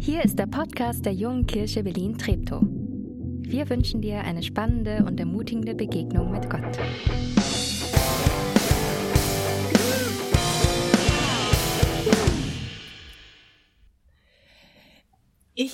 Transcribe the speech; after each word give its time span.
Hier 0.00 0.24
ist 0.24 0.38
der 0.38 0.46
Podcast 0.46 1.06
der 1.06 1.12
Jungen 1.12 1.46
Kirche 1.46 1.84
Berlin-Treptow. 1.84 2.60
Wir 2.62 3.70
wünschen 3.70 4.02
dir 4.02 4.20
eine 4.20 4.42
spannende 4.42 5.04
und 5.06 5.20
ermutigende 5.20 5.74
Begegnung 5.74 6.32
mit 6.32 6.50
Gott. 6.50 6.76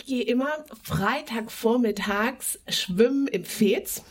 Ich 0.04 0.10
gehe 0.10 0.24
immer 0.24 0.52
Freitagvormittags 0.82 2.58
schwimmen 2.68 3.26
im 3.26 3.42
Fez. 3.46 4.02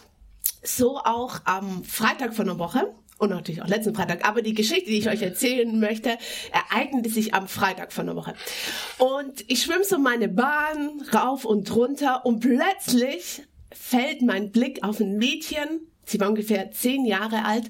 So 0.64 0.98
auch 0.98 1.42
am 1.46 1.84
Freitag 1.84 2.34
von 2.34 2.48
der 2.48 2.58
Woche 2.58 2.96
und 3.20 3.30
natürlich 3.30 3.62
auch 3.62 3.68
letzten 3.68 3.94
Freitag. 3.94 4.28
Aber 4.28 4.42
die 4.42 4.56
Geschichte, 4.56 4.90
die 4.90 4.98
ich 4.98 5.08
euch 5.08 5.22
erzählen 5.22 5.80
möchte, 5.80 6.18
ereignete 6.52 7.12
sich 7.12 7.36
am 7.36 7.48
Freitag 7.48 7.94
von 7.94 8.08
der 8.08 8.16
Woche. 8.16 8.34
Und 8.98 9.46
ich 9.48 9.62
schwimme 9.62 9.84
so 9.84 10.00
meine 10.00 10.30
Bahn 10.30 11.04
rauf 11.14 11.46
und 11.46 11.76
runter 11.76 12.26
und 12.26 12.40
plötzlich 12.40 13.44
fällt 13.72 14.23
mein 14.23 14.52
Blick 14.52 14.84
auf 14.84 15.00
ein 15.00 15.18
Mädchen. 15.18 15.92
Sie 16.06 16.20
war 16.20 16.30
ungefähr 16.30 16.72
zehn 16.72 17.06
Jahre 17.06 17.46
alt. 17.46 17.70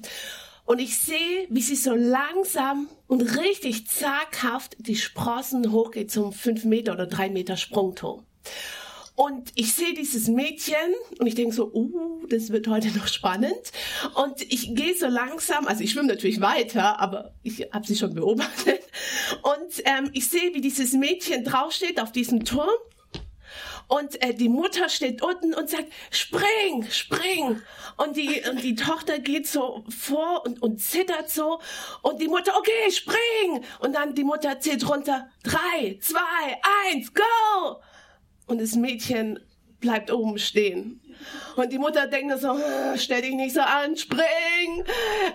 Und 0.64 0.78
ich 0.80 0.98
sehe, 0.98 1.46
wie 1.50 1.60
sie 1.60 1.76
so 1.76 1.94
langsam 1.94 2.88
und 3.06 3.38
richtig 3.38 3.86
zaghaft 3.86 4.76
die 4.78 4.96
Sprossen 4.96 5.72
hochgeht 5.72 6.10
zum 6.10 6.32
fünf 6.32 6.64
Meter 6.64 6.92
oder 6.92 7.06
drei 7.06 7.28
Meter 7.28 7.56
Sprungturm. 7.56 8.24
Und 9.16 9.52
ich 9.54 9.74
sehe 9.74 9.94
dieses 9.94 10.26
Mädchen 10.26 10.76
und 11.20 11.26
ich 11.26 11.36
denke 11.36 11.54
so, 11.54 11.70
uh, 11.72 12.26
das 12.28 12.50
wird 12.50 12.66
heute 12.66 12.88
noch 12.88 13.06
spannend. 13.06 13.72
Und 14.14 14.42
ich 14.52 14.74
gehe 14.74 14.96
so 14.96 15.06
langsam, 15.06 15.68
also 15.68 15.84
ich 15.84 15.92
schwimme 15.92 16.08
natürlich 16.08 16.40
weiter, 16.40 16.98
aber 16.98 17.32
ich 17.44 17.68
habe 17.72 17.86
sie 17.86 17.94
schon 17.94 18.14
beobachtet. 18.14 18.80
Und 19.42 19.82
ähm, 19.84 20.10
ich 20.14 20.28
sehe, 20.28 20.52
wie 20.54 20.60
dieses 20.60 20.94
Mädchen 20.94 21.44
draufsteht 21.44 22.00
auf 22.00 22.10
diesem 22.10 22.44
Turm 22.44 22.68
und 23.88 24.20
äh, 24.22 24.34
die 24.34 24.48
Mutter 24.48 24.88
steht 24.88 25.22
unten 25.22 25.54
und 25.54 25.68
sagt, 25.68 25.92
spring, 26.10 26.86
spring. 26.90 27.60
Und 27.96 28.16
die, 28.16 28.42
und 28.50 28.62
die 28.62 28.74
Tochter 28.74 29.18
geht 29.18 29.46
so 29.46 29.84
vor 29.88 30.44
und, 30.46 30.62
und 30.62 30.78
zittert 30.80 31.30
so. 31.30 31.60
Und 32.02 32.20
die 32.20 32.28
Mutter, 32.28 32.52
okay, 32.58 32.90
spring. 32.90 33.64
Und 33.80 33.94
dann 33.94 34.14
die 34.14 34.24
Mutter 34.24 34.58
zählt 34.60 34.88
runter, 34.88 35.28
drei, 35.42 35.98
zwei, 36.00 36.60
eins, 36.86 37.12
go. 37.12 37.82
Und 38.46 38.60
das 38.60 38.74
Mädchen 38.74 39.40
bleibt 39.80 40.10
oben 40.10 40.38
stehen. 40.38 41.00
Und 41.56 41.72
die 41.72 41.78
Mutter 41.78 42.06
denkt 42.06 42.40
so, 42.40 42.58
stell 42.96 43.22
dich 43.22 43.34
nicht 43.34 43.54
so 43.54 43.60
an, 43.60 43.96
spring. 43.96 44.84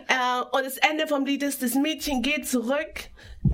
Äh, 0.08 0.42
und 0.52 0.66
das 0.66 0.78
Ende 0.78 1.08
vom 1.08 1.26
Lied 1.26 1.44
ist, 1.44 1.62
das 1.62 1.76
Mädchen 1.76 2.22
geht 2.22 2.48
zurück, 2.48 3.10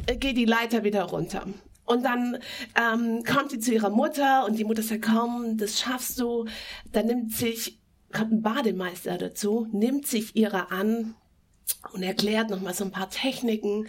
äh, 0.08 0.16
geht 0.16 0.38
die 0.38 0.46
Leiter 0.46 0.84
wieder 0.84 1.04
runter. 1.04 1.46
Und 1.86 2.04
dann 2.04 2.40
ähm, 2.76 3.24
kommt 3.24 3.52
sie 3.52 3.60
zu 3.60 3.74
ihrer 3.74 3.90
Mutter 3.90 4.46
und 4.46 4.58
die 4.58 4.64
Mutter 4.64 4.82
sagt, 4.82 5.04
komm, 5.04 5.58
das 5.58 5.80
schaffst 5.80 6.20
du. 6.20 6.46
Dann 6.92 7.06
nimmt 7.06 7.34
sich, 7.34 7.80
kommt 8.12 8.32
ein 8.32 8.42
Bademeister 8.42 9.18
dazu, 9.18 9.68
nimmt 9.72 10.08
sich 10.08 10.36
ihrer 10.36 10.72
an 10.72 11.16
und 11.94 12.04
erklärt 12.04 12.50
nochmal 12.50 12.74
so 12.74 12.84
ein 12.84 12.92
paar 12.92 13.10
Techniken. 13.10 13.88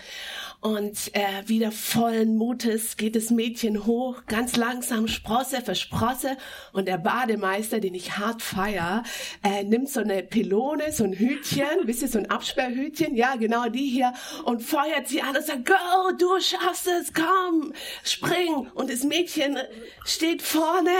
Und 0.60 1.14
äh, 1.14 1.46
wieder 1.46 1.70
vollen 1.70 2.36
Mutes 2.36 2.96
geht 2.96 3.14
das 3.14 3.30
Mädchen 3.30 3.86
hoch, 3.86 4.22
ganz 4.26 4.56
langsam, 4.56 5.06
Sprosse 5.06 5.60
für 5.60 5.74
Sprosse. 5.74 6.36
Und 6.72 6.88
der 6.88 6.98
Bademeister, 6.98 7.80
den 7.80 7.94
ich 7.94 8.18
hart 8.18 8.42
feier, 8.42 9.02
äh, 9.42 9.64
nimmt 9.64 9.90
so 9.90 10.00
eine 10.00 10.22
Pylone, 10.22 10.92
so 10.92 11.04
ein 11.04 11.12
Hütchen, 11.12 11.66
wisst 11.84 12.02
ihr, 12.02 12.08
so 12.08 12.18
ein 12.18 12.30
Absperrhütchen, 12.30 13.14
ja, 13.14 13.36
genau 13.36 13.68
die 13.68 13.88
hier. 13.88 14.12
Und 14.44 14.62
feuert 14.62 15.08
sie 15.08 15.22
an 15.22 15.36
und 15.36 15.44
sagt, 15.44 15.66
go, 15.66 15.74
du 16.18 16.40
schaffst 16.40 16.86
es, 16.86 17.12
komm, 17.12 17.65
und 18.76 18.90
das 18.90 19.02
Mädchen 19.02 19.58
steht 20.04 20.42
vorne 20.42 20.90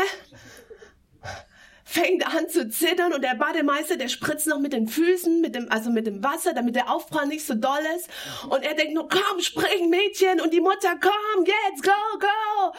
fängt 1.88 2.26
an 2.26 2.48
zu 2.48 2.68
zittern 2.68 3.12
und 3.12 3.22
der 3.22 3.36
Bademeister, 3.36 3.96
der 3.96 4.08
spritzt 4.08 4.48
noch 4.48 4.58
mit 4.58 4.72
den 4.72 4.88
Füßen, 4.88 5.40
mit 5.40 5.54
dem, 5.54 5.70
also 5.70 5.88
mit 5.88 6.06
dem 6.08 6.22
Wasser, 6.22 6.52
damit 6.52 6.74
der 6.74 6.90
Aufprall 6.90 7.28
nicht 7.28 7.46
so 7.46 7.54
doll 7.54 7.78
ist. 7.96 8.10
Und 8.50 8.64
er 8.64 8.74
denkt 8.74 8.94
nur, 8.94 9.08
komm, 9.08 9.40
spring, 9.40 9.88
Mädchen. 9.88 10.40
Und 10.40 10.52
die 10.52 10.60
Mutter, 10.60 10.98
komm, 11.00 11.44
jetzt, 11.44 11.84
go, 11.84 12.18
go. 12.18 12.76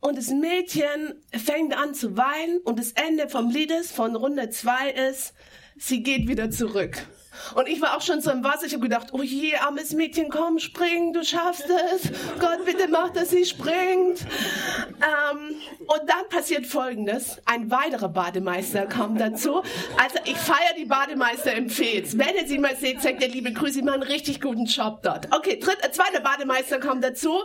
Und 0.00 0.18
das 0.18 0.28
Mädchen 0.28 1.14
fängt 1.32 1.74
an 1.74 1.94
zu 1.94 2.16
weinen 2.18 2.58
und 2.58 2.78
das 2.78 2.92
Ende 2.92 3.28
vom 3.30 3.48
Liedes 3.48 3.90
von 3.90 4.14
Runde 4.16 4.50
zwei 4.50 4.90
ist, 4.90 5.32
sie 5.78 6.02
geht 6.02 6.28
wieder 6.28 6.50
zurück. 6.50 7.06
Und 7.54 7.68
ich 7.68 7.80
war 7.80 7.96
auch 7.96 8.00
schon 8.00 8.20
so 8.20 8.30
im 8.30 8.44
Wasser. 8.44 8.66
Ich 8.66 8.72
habe 8.72 8.82
gedacht, 8.82 9.08
oh 9.12 9.22
je, 9.22 9.56
armes 9.56 9.92
Mädchen, 9.92 10.28
komm, 10.28 10.58
spring, 10.58 11.12
du 11.12 11.24
schaffst 11.24 11.66
es. 11.68 12.10
Gott, 12.38 12.64
bitte 12.64 12.88
mach, 12.88 13.10
dass 13.10 13.30
sie 13.30 13.44
springt. 13.44 14.20
Ähm, 14.20 15.56
und 15.80 16.08
dann 16.08 16.28
passiert 16.28 16.66
Folgendes. 16.66 17.40
Ein 17.44 17.70
weiterer 17.70 18.08
Bademeister 18.08 18.86
kommt 18.86 19.20
dazu. 19.20 19.62
Also 19.98 20.18
ich 20.24 20.36
feiere 20.36 20.74
die 20.78 20.84
Bademeister 20.84 21.54
im 21.54 21.68
Fez. 21.68 22.16
Wenn 22.16 22.34
ihr 22.36 22.46
sie 22.46 22.58
mal 22.58 22.76
seht, 22.76 23.02
sagt 23.02 23.20
der 23.20 23.28
liebe 23.28 23.52
Grüße, 23.52 23.74
sie 23.74 23.82
machen 23.82 24.02
einen 24.02 24.10
richtig 24.10 24.40
guten 24.40 24.66
Job 24.66 25.00
dort. 25.02 25.28
Okay, 25.34 25.58
dritter, 25.58 25.92
zweiter 25.92 26.20
Bademeister 26.20 26.80
kommt 26.80 27.04
dazu 27.04 27.42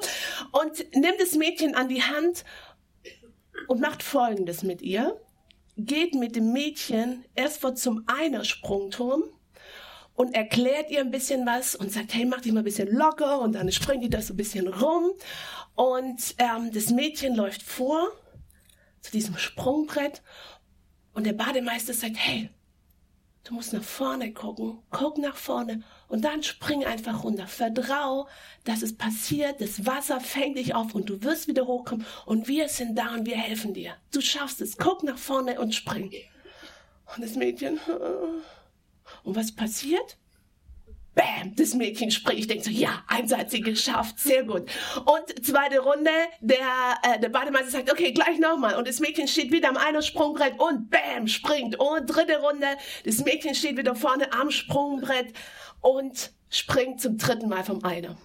und 0.52 0.96
nimmt 0.96 1.20
das 1.20 1.34
Mädchen 1.36 1.76
an 1.76 1.90
die 1.90 2.04
Hand 2.04 2.44
und 3.68 3.82
macht 3.82 4.04
Folgendes 4.04 4.64
mit 4.64 4.82
ihr. 4.82 5.20
Geht 5.78 6.16
mit 6.16 6.36
dem 6.36 6.54
Mädchen 6.54 7.26
erst 7.36 7.62
vor 7.62 7.76
zum 7.76 8.04
Einersprungturm 8.08 9.24
und 10.18 10.34
erklärt 10.34 10.90
ihr 10.90 11.00
ein 11.00 11.12
bisschen 11.12 11.46
was 11.46 11.76
und 11.76 11.92
sagt, 11.92 12.16
hey, 12.16 12.26
mach 12.26 12.42
dich 12.42 12.52
mal 12.52 12.62
ein 12.62 12.66
bisschen 12.66 12.92
locker 12.92 13.40
und 13.40 13.54
dann 13.54 13.72
springt 13.72 14.04
die 14.04 14.10
das 14.10 14.28
so 14.28 14.34
ein 14.34 14.38
bisschen 14.38 14.68
rum 14.68 15.12
und 15.76 16.36
ähm, 16.40 16.72
das 16.74 16.90
Mädchen 16.90 17.36
läuft 17.36 17.62
vor 17.62 18.10
zu 19.00 19.12
diesem 19.12 19.38
Sprungbrett 19.38 20.24
und 21.14 21.26
der 21.28 21.34
Bademeister 21.34 21.94
sagt, 21.94 22.16
hey, 22.18 22.50
du 23.44 23.54
musst 23.54 23.74
nach 23.74 23.84
vorne 23.84 24.34
gucken, 24.34 24.80
guck 24.90 25.20
nach 25.20 25.36
vorne 25.36 25.84
und 26.08 26.26
dann 26.26 26.42
spring 26.42 26.84
einfach 26.84 27.24
runter. 27.24 27.46
Vertrau, 27.46 28.28
dass 28.64 28.82
es 28.82 28.98
passiert, 28.98 29.62
das 29.62 29.86
Wasser 29.86 30.20
fängt 30.20 30.58
dich 30.58 30.74
auf 30.74 30.96
und 30.96 31.12
du 31.12 31.22
wirst 31.22 31.48
wieder 31.48 31.68
hochkommen 31.68 32.08
und 32.26 32.48
wir 32.48 32.70
sind 32.70 32.96
da 32.96 33.14
und 33.14 33.28
wir 33.28 33.38
helfen 33.38 33.76
dir. 33.76 33.94
Du 34.12 34.22
schaffst 34.22 34.62
es, 34.62 34.78
guck 34.78 35.04
nach 35.04 35.20
vorne 35.20 35.62
und 35.62 35.76
spring. 35.76 36.12
Und 37.16 37.24
das 37.24 37.36
Mädchen, 37.36 37.80
und 39.28 39.36
was 39.36 39.52
passiert? 39.52 40.18
Bam, 41.14 41.56
das 41.56 41.74
Mädchen 41.74 42.12
spricht. 42.12 42.40
Ich 42.40 42.48
denke 42.48 42.64
so, 42.64 42.70
ja, 42.70 43.04
eins 43.08 43.34
geschafft, 43.52 44.20
sehr 44.20 44.44
gut. 44.44 44.70
Und 45.04 45.46
zweite 45.46 45.80
Runde, 45.80 46.12
der, 46.40 46.58
äh, 47.04 47.20
der 47.20 47.30
Bademeister 47.30 47.72
sagt, 47.72 47.92
okay, 47.92 48.14
gleich 48.14 48.40
nochmal. 48.40 48.76
Und 48.76 48.88
das 48.88 49.00
Mädchen 49.00 49.28
steht 49.28 49.52
wieder 49.52 49.68
am 49.68 49.78
einen 49.78 50.02
Sprungbrett 50.02 50.60
und 50.60 50.90
bam, 50.90 51.28
springt. 51.28 51.78
Und 51.78 52.06
dritte 52.06 52.38
Runde, 52.38 52.68
das 53.04 53.18
Mädchen 53.26 53.54
steht 53.54 53.78
wieder 53.78 53.96
vorne 53.96 54.32
am 54.32 54.50
Sprungbrett 54.50 55.34
und 55.82 56.32
springt 56.50 57.02
zum 57.02 57.18
dritten 57.18 57.50
Mal 57.50 57.64
vom 57.64 57.84
Einer. 57.84 58.16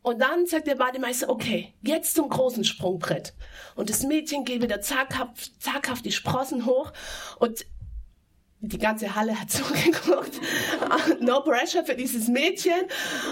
Und 0.00 0.20
dann 0.20 0.46
sagt 0.46 0.68
der 0.68 0.76
Bademeister, 0.76 1.28
okay, 1.28 1.74
jetzt 1.82 2.14
zum 2.14 2.30
großen 2.30 2.64
Sprungbrett. 2.64 3.34
Und 3.74 3.90
das 3.90 4.04
Mädchen 4.04 4.44
geht 4.44 4.62
wieder 4.62 4.80
zaghaft, 4.80 5.60
zaghaft 5.60 6.04
die 6.06 6.12
Sprossen 6.12 6.64
hoch 6.64 6.92
und 7.40 7.66
die 8.60 8.78
ganze 8.78 9.14
Halle 9.14 9.38
hat 9.38 9.50
zugeguckt. 9.50 10.40
no 11.20 11.40
pressure 11.42 11.84
für 11.84 11.94
dieses 11.94 12.28
Mädchen. 12.28 12.80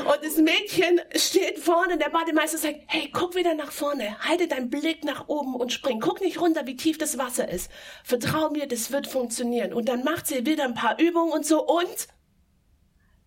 Und 0.04 0.18
das 0.24 0.36
Mädchen 0.36 1.00
steht 1.16 1.58
vorne. 1.58 1.98
Der 1.98 2.10
Bademeister 2.10 2.58
sagt, 2.58 2.80
hey, 2.86 3.10
guck 3.12 3.34
wieder 3.34 3.54
nach 3.54 3.72
vorne. 3.72 4.18
Halte 4.20 4.46
deinen 4.46 4.70
Blick 4.70 5.04
nach 5.04 5.28
oben 5.28 5.54
und 5.56 5.72
spring. 5.72 6.00
Guck 6.00 6.20
nicht 6.20 6.40
runter, 6.40 6.66
wie 6.66 6.76
tief 6.76 6.98
das 6.98 7.18
Wasser 7.18 7.48
ist. 7.48 7.70
Vertrau 8.04 8.50
mir, 8.50 8.66
das 8.68 8.92
wird 8.92 9.06
funktionieren. 9.06 9.72
Und 9.72 9.88
dann 9.88 10.04
macht 10.04 10.26
sie 10.26 10.46
wieder 10.46 10.64
ein 10.64 10.74
paar 10.74 10.98
Übungen 10.98 11.32
und 11.32 11.44
so 11.44 11.66
und 11.66 12.08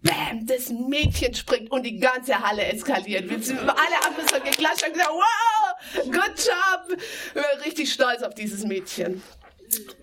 Bam, 0.01 0.45
das 0.45 0.69
Mädchen 0.69 1.33
springt 1.33 1.71
und 1.71 1.83
die 1.83 1.99
ganze 1.99 2.39
Halle 2.39 2.63
eskaliert. 2.63 3.29
Wir 3.29 3.41
sind 3.41 3.59
alle 3.59 3.69
haben 3.69 4.15
so 4.31 4.39
geklatscht 4.39 4.87
und 4.87 4.93
gesagt, 4.93 5.11
wow, 5.11 6.05
good 6.05 6.37
job. 6.37 6.99
Wir 7.33 7.43
sind 7.43 7.65
richtig 7.65 7.91
stolz 7.91 8.21
auf 8.21 8.33
dieses 8.33 8.63
Mädchen. 8.63 9.21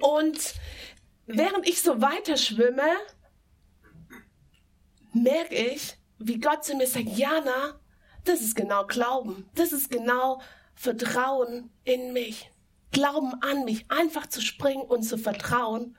Und 0.00 0.54
während 1.26 1.68
ich 1.68 1.82
so 1.82 2.00
weiter 2.00 2.36
schwimme, 2.36 2.88
merke 5.12 5.54
ich, 5.54 5.96
wie 6.18 6.38
Gott 6.38 6.64
zu 6.64 6.74
mir 6.76 6.86
sagt, 6.86 7.08
Jana, 7.08 7.80
das 8.24 8.40
ist 8.40 8.56
genau 8.56 8.86
Glauben. 8.86 9.48
Das 9.54 9.72
ist 9.72 9.90
genau 9.90 10.40
Vertrauen 10.74 11.70
in 11.84 12.12
mich. 12.12 12.50
Glauben 12.90 13.34
an 13.42 13.64
mich. 13.64 13.90
Einfach 13.90 14.26
zu 14.26 14.40
springen 14.40 14.82
und 14.82 15.02
zu 15.02 15.18
vertrauen 15.18 15.96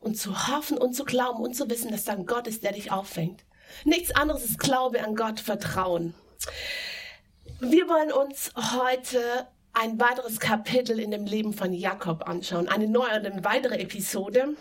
und 0.00 0.16
zu 0.16 0.48
hoffen 0.48 0.78
und 0.78 0.94
zu 0.94 1.04
glauben 1.04 1.42
und 1.42 1.54
zu 1.54 1.68
wissen, 1.70 1.90
dass 1.90 2.04
dann 2.04 2.26
Gott 2.26 2.46
ist, 2.46 2.62
der 2.62 2.72
dich 2.72 2.92
auffängt. 2.92 3.44
Nichts 3.84 4.14
anderes 4.14 4.44
ist 4.44 4.58
Glaube 4.58 5.02
an 5.02 5.16
Gott, 5.16 5.40
Vertrauen. 5.40 6.14
Wir 7.58 7.88
wollen 7.88 8.12
uns 8.12 8.52
heute 8.56 9.48
ein 9.76 10.00
weiteres 10.00 10.40
Kapitel 10.40 10.98
in 10.98 11.10
dem 11.10 11.26
Leben 11.26 11.52
von 11.52 11.72
Jakob 11.74 12.26
anschauen, 12.26 12.66
eine 12.66 12.88
neue, 12.88 13.10
eine 13.10 13.44
weitere 13.44 13.78
Episode. 13.78 14.56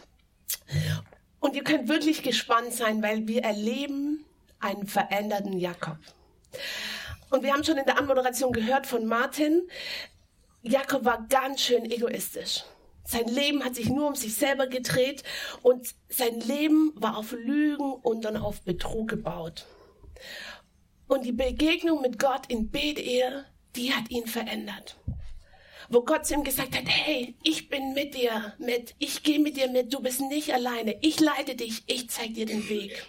Und 1.39 1.55
ihr 1.55 1.63
könnt 1.63 1.87
wirklich 1.87 2.21
gespannt 2.21 2.73
sein, 2.73 3.01
weil 3.01 3.25
wir 3.25 3.43
erleben 3.43 4.25
einen 4.59 4.87
veränderten 4.87 5.57
Jakob. 5.57 5.97
Und 7.29 7.43
wir 7.43 7.53
haben 7.53 7.63
schon 7.63 7.77
in 7.77 7.85
der 7.85 7.97
Anmoderation 7.97 8.51
gehört 8.51 8.87
von 8.87 9.05
Martin, 9.05 9.61
Jakob 10.63 11.05
war 11.05 11.25
ganz 11.29 11.61
schön 11.61 11.85
egoistisch. 11.85 12.65
Sein 13.05 13.27
Leben 13.27 13.63
hat 13.63 13.75
sich 13.75 13.87
nur 13.87 14.07
um 14.07 14.15
sich 14.15 14.35
selber 14.35 14.67
gedreht 14.67 15.23
und 15.61 15.95
sein 16.09 16.41
Leben 16.41 16.91
war 16.95 17.17
auf 17.17 17.31
Lügen 17.31 17.93
und 17.93 18.25
dann 18.25 18.35
auf 18.35 18.63
Betrug 18.63 19.09
gebaut. 19.09 19.65
Und 21.07 21.23
die 21.23 21.31
Begegnung 21.31 22.01
mit 22.01 22.19
Gott 22.19 22.47
in 22.47 22.71
Bethel, 22.71 23.45
die 23.75 23.93
hat 23.93 24.09
ihn 24.09 24.27
verändert. 24.27 24.97
Wo 25.89 26.01
Gott 26.01 26.25
zu 26.25 26.33
ihm 26.33 26.43
gesagt 26.43 26.75
hat, 26.75 26.85
hey, 26.87 27.35
ich 27.43 27.69
bin 27.69 27.93
mit 27.93 28.15
dir 28.15 28.53
mit, 28.57 28.95
ich 28.97 29.21
gehe 29.23 29.39
mit 29.39 29.55
dir 29.57 29.69
mit, 29.69 29.93
du 29.93 30.01
bist 30.01 30.21
nicht 30.21 30.53
alleine, 30.53 30.97
ich 31.01 31.19
leite 31.19 31.55
dich, 31.55 31.83
ich 31.85 32.09
zeige 32.09 32.33
dir 32.33 32.45
den 32.47 32.67
Weg. 32.69 33.05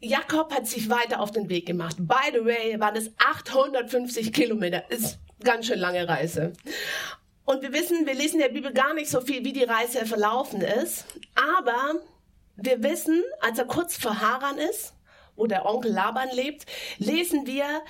Jakob 0.00 0.54
hat 0.54 0.66
sich 0.66 0.88
weiter 0.88 1.20
auf 1.20 1.30
den 1.30 1.48
Weg 1.48 1.66
gemacht. 1.66 1.96
By 1.98 2.32
the 2.32 2.44
way, 2.44 2.78
waren 2.80 2.96
es 2.96 3.10
850 3.18 4.32
Kilometer. 4.32 4.90
Ist 4.90 5.18
ganz 5.42 5.66
schön 5.66 5.78
lange 5.78 6.08
Reise. 6.08 6.54
Und 7.44 7.62
wir 7.62 7.72
wissen, 7.72 8.06
wir 8.06 8.14
lesen 8.14 8.36
in 8.36 8.46
der 8.46 8.48
Bibel 8.48 8.72
gar 8.72 8.94
nicht 8.94 9.10
so 9.10 9.20
viel, 9.20 9.44
wie 9.44 9.52
die 9.52 9.64
Reise 9.64 10.06
verlaufen 10.06 10.62
ist. 10.62 11.04
Aber 11.34 11.96
wir 12.56 12.82
wissen, 12.82 13.22
als 13.40 13.58
er 13.58 13.66
kurz 13.66 13.96
vor 13.96 14.20
Haran 14.20 14.56
ist, 14.56 14.94
wo 15.40 15.46
der 15.46 15.66
Onkel 15.66 15.92
Laban 15.92 16.28
lebt, 16.32 16.66
lesen 16.98 17.46
wir, 17.46 17.82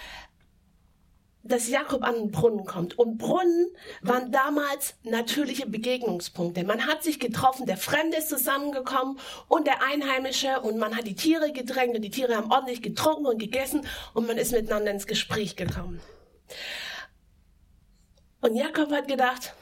dass 1.42 1.68
Jakob 1.68 2.02
an 2.04 2.14
den 2.14 2.30
Brunnen 2.30 2.64
kommt. 2.64 2.98
Und 2.98 3.18
Brunnen 3.18 3.68
waren 4.02 4.30
damals 4.30 4.94
natürliche 5.02 5.66
Begegnungspunkte. 5.66 6.64
Man 6.64 6.86
hat 6.86 7.02
sich 7.02 7.18
getroffen, 7.18 7.66
der 7.66 7.76
Fremde 7.76 8.18
ist 8.18 8.28
zusammengekommen 8.28 9.18
und 9.48 9.66
der 9.66 9.82
Einheimische 9.82 10.60
und 10.60 10.78
man 10.78 10.96
hat 10.96 11.06
die 11.06 11.14
Tiere 11.14 11.52
gedrängt 11.52 11.96
und 11.96 12.02
die 12.02 12.10
Tiere 12.10 12.36
haben 12.36 12.52
ordentlich 12.52 12.82
getrunken 12.82 13.26
und 13.26 13.38
gegessen 13.38 13.86
und 14.14 14.26
man 14.26 14.38
ist 14.38 14.52
miteinander 14.52 14.90
ins 14.90 15.06
Gespräch 15.06 15.56
gekommen. 15.56 16.00
Und 18.42 18.56
Jakob 18.56 18.90
hat 18.90 19.08
gedacht, 19.08 19.54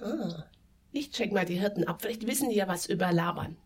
ah, 0.00 0.44
ich 0.92 1.10
check 1.10 1.32
mal 1.32 1.44
die 1.44 1.58
Hirten 1.58 1.84
ab, 1.84 2.02
vielleicht 2.02 2.26
wissen 2.26 2.50
die 2.50 2.56
ja 2.56 2.66
was 2.66 2.86
über 2.86 3.12
Laban. 3.12 3.56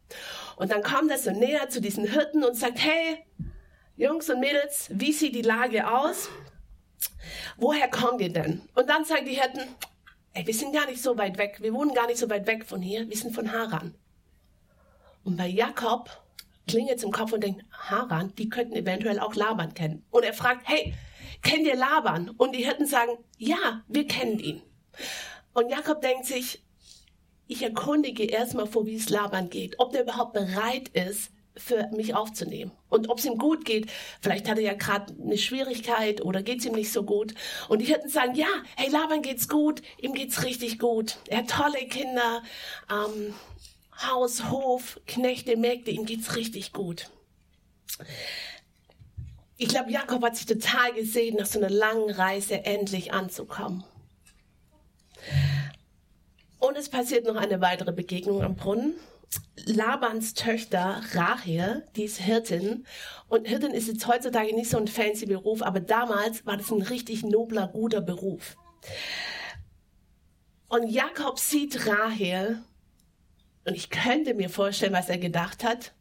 Und 0.56 0.70
dann 0.70 0.82
kam 0.82 1.09
er 1.09 1.19
so 1.19 1.31
näher 1.31 1.69
zu 1.70 1.81
diesen 1.81 2.05
Hirten 2.11 2.44
und 2.44 2.56
sagt, 2.56 2.79
hey, 2.79 3.25
Jungs 3.96 4.29
und 4.29 4.41
Mädels, 4.41 4.88
wie 4.93 5.12
sieht 5.12 5.37
die 5.37 5.43
Lage 5.43 5.88
aus? 5.88 6.29
Woher 7.56 7.88
kommt 7.88 8.20
ihr 8.20 8.32
denn? 8.32 8.62
Und 8.75 8.88
dann 8.88 9.05
sagen 9.05 9.25
die 9.25 9.41
Hirten, 9.41 9.61
ey, 10.32 10.44
wir 10.44 10.55
sind 10.55 10.75
gar 10.75 10.87
nicht 10.87 11.00
so 11.00 11.17
weit 11.17 11.38
weg, 11.38 11.58
wir 11.61 11.73
wohnen 11.73 11.94
gar 11.94 12.08
nicht 12.08 12.19
so 12.19 12.29
weit 12.29 12.46
weg 12.49 12.64
von 12.64 12.82
hier, 12.82 13.08
wir 13.08 13.17
sind 13.17 13.35
von 13.35 13.52
Haran. 13.52 13.94
Und 15.23 15.37
bei 15.37 15.46
Jakob 15.46 16.11
klingelt 16.67 16.99
es 16.99 17.05
im 17.05 17.12
Kopf 17.12 17.32
und 17.32 17.44
denkt, 17.44 17.64
Haran, 17.70 18.35
die 18.37 18.49
könnten 18.49 18.75
eventuell 18.75 19.20
auch 19.20 19.37
Laban 19.37 19.75
kennen. 19.75 20.05
Und 20.11 20.25
er 20.25 20.35
fragt, 20.35 20.69
hey, 20.69 20.94
kennt 21.43 21.67
ihr 21.67 21.76
Laban? 21.76 22.31
Und 22.31 22.56
die 22.56 22.64
Hirten 22.64 22.87
sagen, 22.87 23.12
ja, 23.38 23.85
wir 23.87 24.08
kennen 24.08 24.41
ihn. 24.41 24.62
Und 25.52 25.70
Jakob 25.70 26.00
denkt 26.00 26.26
sich, 26.26 26.64
ich 27.46 27.62
erkundige 27.62 28.25
erstmal 28.25 28.67
vor, 28.67 28.87
wie 28.87 28.96
es 28.96 29.08
Laban 29.08 29.50
geht, 29.50 29.79
ob 29.79 29.93
der 29.93 30.02
überhaupt 30.02 30.32
bereit 30.32 30.88
ist, 30.88 31.31
für 31.56 31.89
mich 31.93 32.15
aufzunehmen. 32.15 32.73
Und 32.89 33.09
ob 33.09 33.19
es 33.19 33.25
ihm 33.25 33.39
gut 33.39 33.65
geht, 33.65 33.91
vielleicht 34.21 34.49
hat 34.49 34.59
er 34.59 34.65
ja 34.65 34.75
gerade 34.75 35.15
eine 35.21 35.39
Schwierigkeit 35.39 36.21
oder 36.21 36.43
geht 36.43 36.61
es 36.61 36.67
ihm 36.67 36.75
nicht 36.75 36.93
so 36.93 37.05
gut. 37.05 37.35
Und 37.69 37.81
die 37.81 37.87
Hirten 37.87 38.09
sagen, 38.09 38.35
ja, 38.35 38.49
hey, 38.77 38.91
Laban 38.91 39.23
geht's 39.23 39.49
gut, 39.49 39.83
ihm 39.99 40.15
geht's 40.15 40.45
richtig 40.45 40.79
gut. 40.79 41.19
Er 41.29 41.39
hat 41.39 41.51
tolle 41.51 41.87
Kinder, 41.87 42.43
ähm, 42.91 43.35
Haus, 44.03 44.51
Hof, 44.51 45.01
Knechte, 45.06 45.56
Mägde, 45.56 45.91
ihm 45.91 46.06
geht's 46.06 46.35
richtig 46.37 46.73
gut 46.73 47.11
ich 49.56 49.69
glaube, 49.69 49.91
Jakob 49.91 50.23
hat 50.23 50.37
sich 50.37 50.47
total 50.47 50.93
gesehen, 50.95 51.37
nach 51.37 51.47
so 51.47 51.59
einer 51.59 51.71
langen 51.71 52.11
Reise 52.11 52.65
endlich 52.65 53.12
anzukommen. 53.12 53.85
Und 56.59 56.77
es 56.77 56.89
passiert 56.89 57.27
noch 57.27 57.37
eine 57.37 57.61
weitere 57.61 57.93
Begegnung 57.93 58.43
am 58.43 58.56
Brunnen. 58.56 58.95
Labans 59.67 60.35
Töchter 60.35 61.00
Rachel, 61.12 61.85
die 61.97 62.05
ist 62.05 62.19
Hirtin. 62.19 62.87
Und 63.29 63.47
Hirtin 63.47 63.73
ist 63.73 63.88
jetzt 63.88 64.06
heutzutage 64.06 64.55
nicht 64.55 64.71
so 64.71 64.76
ein 64.76 64.88
fancy 64.88 65.26
Beruf, 65.26 65.62
aber 65.62 65.81
damals 65.81 66.44
war 66.44 66.56
das 66.56 66.71
ein 66.71 66.82
richtig 66.82 67.23
nobler, 67.23 67.69
guter 67.69 68.00
Beruf. 68.00 68.56
Und 70.69 70.88
Jakob 70.88 71.38
sieht 71.38 71.87
Rahel 71.87 72.62
und 73.65 73.75
ich 73.75 73.91
könnte 73.91 74.35
mir 74.35 74.50
vorstellen, 74.50 74.93
was 74.93 75.09
er 75.09 75.19
gedacht 75.19 75.65
hat. 75.65 75.93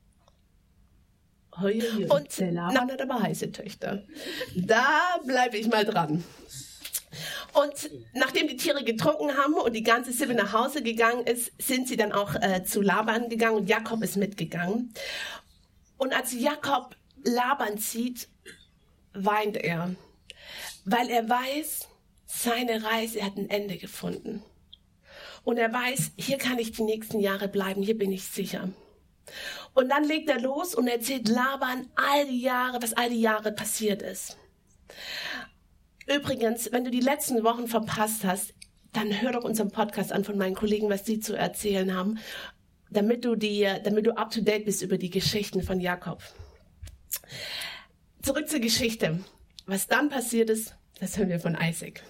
Und 2.10 2.40
Laban 2.40 2.92
hat 2.92 3.02
aber 3.02 3.22
heiße 3.22 3.52
Töchter. 3.52 4.04
Da 4.56 5.20
bleibe 5.26 5.58
ich 5.58 5.68
mal 5.68 5.86
dran. 5.86 6.24
Und 7.54 7.92
nachdem 8.14 8.48
die 8.48 8.58
Tiere 8.58 8.84
getrunken 8.84 9.38
haben 9.38 9.54
und 9.54 9.74
die 9.74 9.84
ganze 9.84 10.12
Sippe 10.12 10.34
nach 10.34 10.54
Hause 10.54 10.82
gegangen 10.82 11.26
ist, 11.26 11.52
sind 11.62 11.88
sie 11.88 11.98
dann 11.98 12.12
auch 12.12 12.34
äh, 12.36 12.64
zu 12.64 12.82
Laban 12.82 13.30
gegangen 13.30 13.58
und 13.58 13.70
Jakob 13.70 14.02
ist 14.04 14.18
mitgegangen. 14.18 14.94
Und 15.98 16.14
als 16.14 16.34
Jakob 16.34 16.96
Laban 17.24 17.78
sieht, 17.78 18.28
weint 19.14 19.58
er, 19.58 19.96
weil 20.86 21.10
er 21.10 21.30
weiß, 21.30 21.88
seine 22.26 22.84
Reise 22.84 23.24
hat 23.24 23.38
ein 23.38 23.50
Ende 23.50 23.78
gefunden. 23.78 24.44
Und 25.44 25.58
er 25.58 25.72
weiß, 25.72 26.12
hier 26.18 26.38
kann 26.38 26.58
ich 26.58 26.72
die 26.72 26.84
nächsten 26.84 27.20
Jahre 27.20 27.48
bleiben, 27.48 27.84
hier 27.84 27.98
bin 27.98 28.12
ich 28.12 28.24
sicher. 28.24 28.70
Und 29.74 29.90
dann 29.90 30.04
legt 30.04 30.30
er 30.30 30.40
los 30.40 30.74
und 30.74 30.88
erzählt 30.88 31.28
Laban 31.28 31.90
all 31.96 32.26
die 32.26 32.42
Jahre, 32.42 32.82
was 32.82 32.94
all 32.94 33.10
die 33.10 33.22
Jahre 33.22 33.52
passiert 33.52 34.02
ist. 34.02 34.38
Übrigens, 36.08 36.72
wenn 36.72 36.84
du 36.84 36.92
die 36.92 37.00
letzten 37.00 37.44
Wochen 37.44 37.68
verpasst 37.68 38.24
hast, 38.24 38.54
dann 38.92 39.22
hör 39.22 39.32
doch 39.32 39.44
unseren 39.44 39.72
Podcast 39.72 40.12
an 40.12 40.24
von 40.24 40.38
meinen 40.38 40.56
Kollegen, 40.56 40.90
was 40.90 41.06
sie 41.06 41.20
zu 41.20 41.36
erzählen 41.36 41.96
haben, 41.96 42.20
damit 42.90 43.26
du 43.26 43.36
die, 43.36 43.68
damit 43.84 44.06
du 44.06 44.16
up 44.16 44.32
to 44.32 44.42
date 44.42 44.66
bist 44.66 44.82
über 44.82 44.98
die 44.98 45.10
Geschichten 45.10 45.64
von 45.64 45.80
Jakob. 45.80 46.22
Zurück 48.22 48.48
zur 48.48 48.60
Geschichte. 48.60 49.20
Was 49.66 49.88
dann 49.88 50.10
passiert 50.10 50.50
ist, 50.50 50.76
das 51.00 51.18
hören 51.18 51.30
wir 51.30 51.40
von 51.40 51.58
Isaac. 51.60 52.04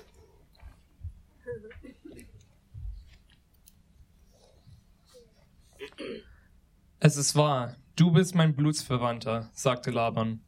Es 6.99 7.17
ist 7.17 7.35
wahr, 7.35 7.75
du 7.95 8.11
bist 8.11 8.33
mein 8.33 8.55
Blutsverwandter, 8.55 9.49
sagte 9.53 9.91
Laban. 9.91 10.41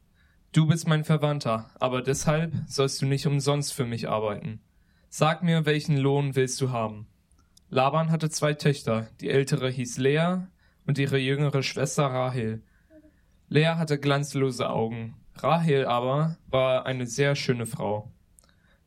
Du 0.56 0.66
bist 0.66 0.88
mein 0.88 1.04
Verwandter, 1.04 1.70
aber 1.82 2.02
deshalb 2.02 2.54
sollst 2.66 3.02
du 3.02 3.06
nicht 3.06 3.28
umsonst 3.28 3.74
für 3.74 3.84
mich 3.84 4.08
arbeiten. 4.08 4.62
Sag 5.10 5.44
mir, 5.44 5.66
welchen 5.66 5.98
Lohn 5.98 6.38
willst 6.38 6.62
du 6.62 6.70
haben? 6.70 7.08
Laban 7.70 8.10
hatte 8.10 8.30
zwei 8.30 8.54
Töchter, 8.54 9.10
die 9.20 9.30
ältere 9.30 9.70
hieß 9.70 9.98
Lea 9.98 10.48
und 10.88 10.98
ihre 10.98 11.18
jüngere 11.18 11.62
Schwester 11.62 12.06
Rahel. 12.06 12.64
Lea 13.50 13.74
hatte 13.76 14.00
glanzlose 14.00 14.70
Augen, 14.70 15.18
Rahel 15.36 15.88
aber 15.88 16.38
war 16.48 16.86
eine 16.86 17.06
sehr 17.06 17.36
schöne 17.36 17.66
Frau. 17.66 18.14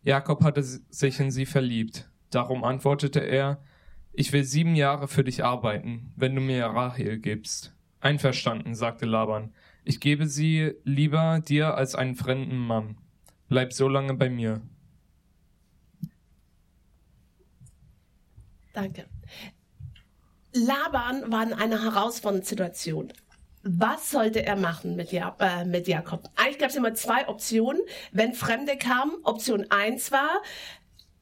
Jakob 0.03 0.43
hatte 0.43 0.63
sich 0.63 1.21
in 1.21 1.31
sie 1.31 1.45
verliebt, 1.45 2.11
darum 2.31 2.65
antwortete 2.65 3.21
er, 3.21 3.63
ich 4.15 4.33
will 4.33 4.45
sieben 4.45 4.75
Jahre 4.75 5.07
für 5.07 5.23
dich 5.23 5.45
arbeiten, 5.45 6.15
wenn 6.17 6.35
du 6.35 6.41
mir 6.41 6.65
Rahel 6.65 7.19
gibst. 7.19 7.75
Einverstanden, 8.01 8.75
sagte 8.75 9.05
Laban. 9.05 9.53
Ich 9.89 10.01
gebe 10.01 10.27
sie 10.27 10.75
lieber 10.85 11.41
dir 11.41 11.75
als 11.75 11.95
einen 11.95 12.15
fremden 12.15 12.59
Mann. 12.59 12.99
Bleib 13.49 13.73
so 13.73 13.89
lange 13.89 14.13
bei 14.13 14.29
mir. 14.29 14.61
Danke. 18.75 19.07
Laban 20.53 21.33
war 21.33 21.43
in 21.43 21.55
einer 21.55 21.83
herausfordernden 21.83 22.47
Situation. 22.47 23.15
Was 23.63 24.11
sollte 24.11 24.45
er 24.45 24.57
machen 24.57 24.95
mit, 24.95 25.11
ja 25.11 25.35
äh, 25.41 25.65
mit 25.65 25.89
Jakob? 25.89 26.29
Eigentlich 26.37 26.59
gab 26.59 26.69
es 26.69 26.77
immer 26.77 26.93
zwei 26.93 27.27
Optionen, 27.27 27.81
wenn 28.13 28.35
Fremde 28.35 28.77
kamen. 28.77 29.13
Option 29.25 29.71
eins 29.71 30.13
war, 30.13 30.43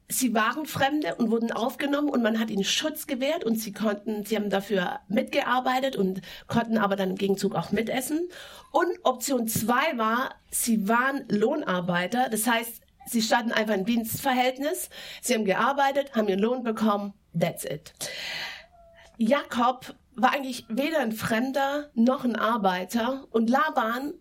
sie 0.09 0.33
waren 0.33 0.65
Fremde 0.65 1.15
und 1.15 1.31
wurden 1.31 1.51
aufgenommen 1.51 2.09
und 2.09 2.23
man 2.23 2.39
hat 2.39 2.49
ihnen 2.49 2.63
Schutz 2.63 3.07
gewährt 3.07 3.43
und 3.43 3.59
sie 3.59 3.73
konnten, 3.73 4.25
sie 4.25 4.35
haben 4.35 4.49
dafür 4.49 4.99
mitgearbeitet 5.09 5.95
und 5.95 6.21
konnten 6.47 6.77
aber 6.77 6.95
dann 6.95 7.11
im 7.11 7.17
Gegenzug 7.17 7.55
auch 7.55 7.71
mitessen. 7.71 8.29
Und 8.71 8.87
Option 9.03 9.47
zwei 9.47 9.97
war, 9.97 10.35
sie 10.49 10.87
waren 10.87 11.25
Lohnarbeiter, 11.29 12.29
das 12.29 12.47
heißt, 12.47 12.81
sie 13.05 13.21
standen 13.21 13.51
einfach 13.51 13.75
im 13.75 13.85
Dienstverhältnis, 13.85 14.89
sie 15.21 15.33
haben 15.33 15.45
gearbeitet, 15.45 16.15
haben 16.15 16.29
ihren 16.29 16.39
Lohn 16.39 16.63
bekommen, 16.63 17.13
that's 17.37 17.65
it. 17.65 17.93
Jakob 19.17 19.95
war 20.15 20.33
eigentlich 20.33 20.65
weder 20.69 20.99
ein 20.99 21.11
Fremder 21.11 21.91
noch 21.95 22.23
ein 22.23 22.35
Arbeiter 22.35 23.27
und 23.31 23.49
Laban 23.49 24.13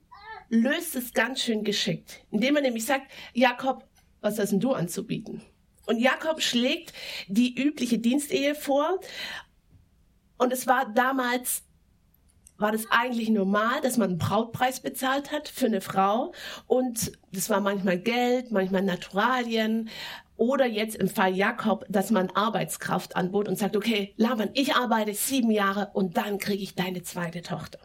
löst 0.49 0.97
es 0.97 1.13
ganz 1.13 1.41
schön 1.41 1.65
geschickt, 1.65 2.21
indem 2.31 2.57
er 2.57 2.63
nämlich 2.63 2.87
sagt, 2.87 3.11
Jakob, 3.35 3.85
was 4.21 4.39
hast 4.39 4.53
denn 4.53 4.61
du 4.61 4.73
anzubieten? 4.73 5.43
Und 5.87 5.99
Jakob 5.99 6.43
schlägt 6.43 6.93
die 7.29 7.55
übliche 7.55 7.99
Dienstehe 7.99 8.55
vor 8.55 9.01
und 10.37 10.53
es 10.53 10.67
war 10.67 10.93
damals 10.93 11.63
war 12.59 12.73
das 12.73 12.91
eigentlich 12.91 13.29
normal, 13.29 13.81
dass 13.83 13.97
man 13.97 14.11
einen 14.11 14.19
Brautpreis 14.19 14.81
bezahlt 14.81 15.31
hat 15.31 15.49
für 15.49 15.67
eine 15.67 15.81
Frau. 15.81 16.33
Und 16.67 17.13
das 17.33 17.51
war 17.51 17.61
manchmal 17.61 17.99
Geld, 17.99 18.51
manchmal 18.51 18.83
Naturalien. 18.83 19.91
Oder 20.37 20.67
jetzt 20.67 20.97
im 20.97 21.09
Fall 21.09 21.35
Jakob, 21.35 21.85
dass 21.89 22.11
man 22.11 22.31
Arbeitskraft 22.31 23.17
anbot 23.17 23.49
und 23.49 23.59
sagt, 23.59 23.77
okay, 23.77 24.15
Laban, 24.17 24.51
ich 24.55 24.75
arbeite 24.75 25.15
sieben 25.15 25.51
Jahre 25.51 25.91
und 25.95 26.17
dann 26.17 26.39
kriege 26.39 26.63
ich 26.63 26.75
deine 26.75 27.03
zweite 27.03 27.43
Tochter. 27.43 27.79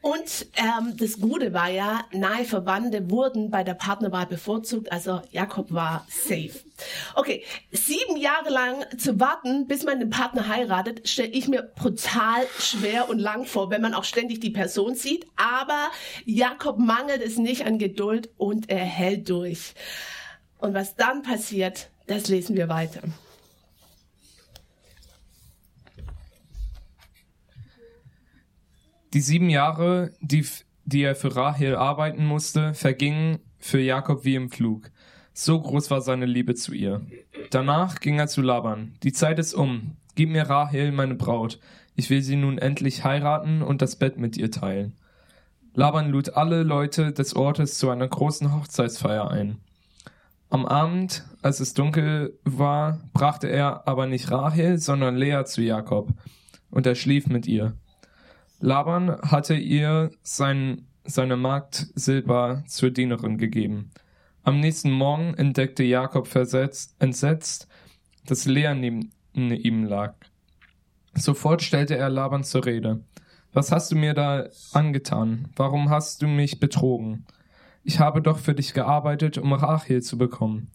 Und 0.00 0.46
ähm, 0.56 0.96
das 0.96 1.20
Gute 1.20 1.52
war 1.52 1.70
ja, 1.70 2.04
nahe 2.12 2.44
Verwandte 2.44 3.10
wurden 3.10 3.50
bei 3.50 3.64
der 3.64 3.74
Partnerwahl 3.74 4.26
bevorzugt, 4.26 4.92
also 4.92 5.20
Jakob 5.30 5.72
war 5.72 6.06
safe. 6.08 6.52
Okay, 7.14 7.42
sieben 7.72 8.16
Jahre 8.16 8.50
lang 8.50 8.84
zu 8.98 9.18
warten, 9.18 9.66
bis 9.66 9.84
man 9.84 9.98
den 9.98 10.10
Partner 10.10 10.48
heiratet, 10.48 11.08
stelle 11.08 11.30
ich 11.30 11.48
mir 11.48 11.62
brutal 11.62 12.46
schwer 12.58 13.08
und 13.08 13.18
lang 13.18 13.46
vor, 13.46 13.70
wenn 13.70 13.82
man 13.82 13.94
auch 13.94 14.04
ständig 14.04 14.40
die 14.40 14.50
Person 14.50 14.94
sieht. 14.94 15.26
Aber 15.36 15.90
Jakob 16.24 16.78
mangelt 16.78 17.22
es 17.22 17.38
nicht 17.38 17.66
an 17.66 17.78
Geduld 17.78 18.28
und 18.36 18.70
er 18.70 18.84
hält 18.84 19.28
durch. 19.28 19.74
Und 20.58 20.74
was 20.74 20.96
dann 20.96 21.22
passiert, 21.22 21.88
das 22.06 22.28
lesen 22.28 22.56
wir 22.56 22.68
weiter. 22.68 23.02
Die 29.16 29.22
sieben 29.22 29.48
Jahre, 29.48 30.12
die, 30.20 30.44
die 30.84 31.02
er 31.02 31.14
für 31.14 31.34
Rahel 31.34 31.74
arbeiten 31.74 32.26
musste, 32.26 32.74
vergingen 32.74 33.38
für 33.56 33.80
Jakob 33.80 34.26
wie 34.26 34.34
im 34.34 34.50
Flug. 34.50 34.90
So 35.32 35.58
groß 35.58 35.90
war 35.90 36.02
seine 36.02 36.26
Liebe 36.26 36.54
zu 36.54 36.74
ihr. 36.74 37.00
Danach 37.48 38.00
ging 38.00 38.18
er 38.18 38.26
zu 38.26 38.42
Laban. 38.42 38.92
Die 39.02 39.14
Zeit 39.14 39.38
ist 39.38 39.54
um. 39.54 39.96
Gib 40.16 40.28
mir 40.28 40.50
Rahel, 40.50 40.92
meine 40.92 41.14
Braut. 41.14 41.60
Ich 41.94 42.10
will 42.10 42.20
sie 42.20 42.36
nun 42.36 42.58
endlich 42.58 43.04
heiraten 43.04 43.62
und 43.62 43.80
das 43.80 43.96
Bett 43.96 44.18
mit 44.18 44.36
ihr 44.36 44.50
teilen. 44.50 44.92
Laban 45.72 46.10
lud 46.10 46.34
alle 46.34 46.62
Leute 46.62 47.12
des 47.12 47.34
Ortes 47.34 47.78
zu 47.78 47.88
einer 47.88 48.08
großen 48.08 48.54
Hochzeitsfeier 48.54 49.30
ein. 49.30 49.56
Am 50.50 50.66
Abend, 50.66 51.24
als 51.40 51.60
es 51.60 51.72
dunkel 51.72 52.38
war, 52.44 53.00
brachte 53.14 53.46
er 53.46 53.88
aber 53.88 54.06
nicht 54.06 54.30
Rahel, 54.30 54.76
sondern 54.76 55.16
Lea 55.16 55.44
zu 55.46 55.62
Jakob, 55.62 56.12
und 56.68 56.86
er 56.86 56.94
schlief 56.94 57.28
mit 57.28 57.46
ihr. 57.46 57.78
Laban 58.60 59.20
hatte 59.20 59.54
ihr 59.54 60.10
sein, 60.22 60.86
seine 61.04 61.36
Magd 61.36 61.88
Silber 61.94 62.64
zur 62.66 62.90
Dienerin 62.90 63.36
gegeben. 63.36 63.90
Am 64.44 64.60
nächsten 64.60 64.90
Morgen 64.90 65.34
entdeckte 65.34 65.84
Jakob 65.84 66.26
versetzt, 66.26 66.94
entsetzt, 66.98 67.68
dass 68.24 68.46
Lea 68.46 68.74
neben 68.74 69.12
ihm 69.34 69.84
lag. 69.84 70.14
Sofort 71.14 71.62
stellte 71.62 71.96
er 71.96 72.08
Laban 72.08 72.44
zur 72.44 72.64
Rede. 72.64 73.04
Was 73.52 73.72
hast 73.72 73.92
du 73.92 73.96
mir 73.96 74.14
da 74.14 74.46
angetan? 74.72 75.48
Warum 75.56 75.90
hast 75.90 76.22
du 76.22 76.26
mich 76.26 76.58
betrogen? 76.58 77.26
Ich 77.84 78.00
habe 78.00 78.22
doch 78.22 78.38
für 78.38 78.54
dich 78.54 78.72
gearbeitet, 78.72 79.36
um 79.36 79.52
Rachel 79.52 80.02
zu 80.02 80.16
bekommen. 80.16 80.70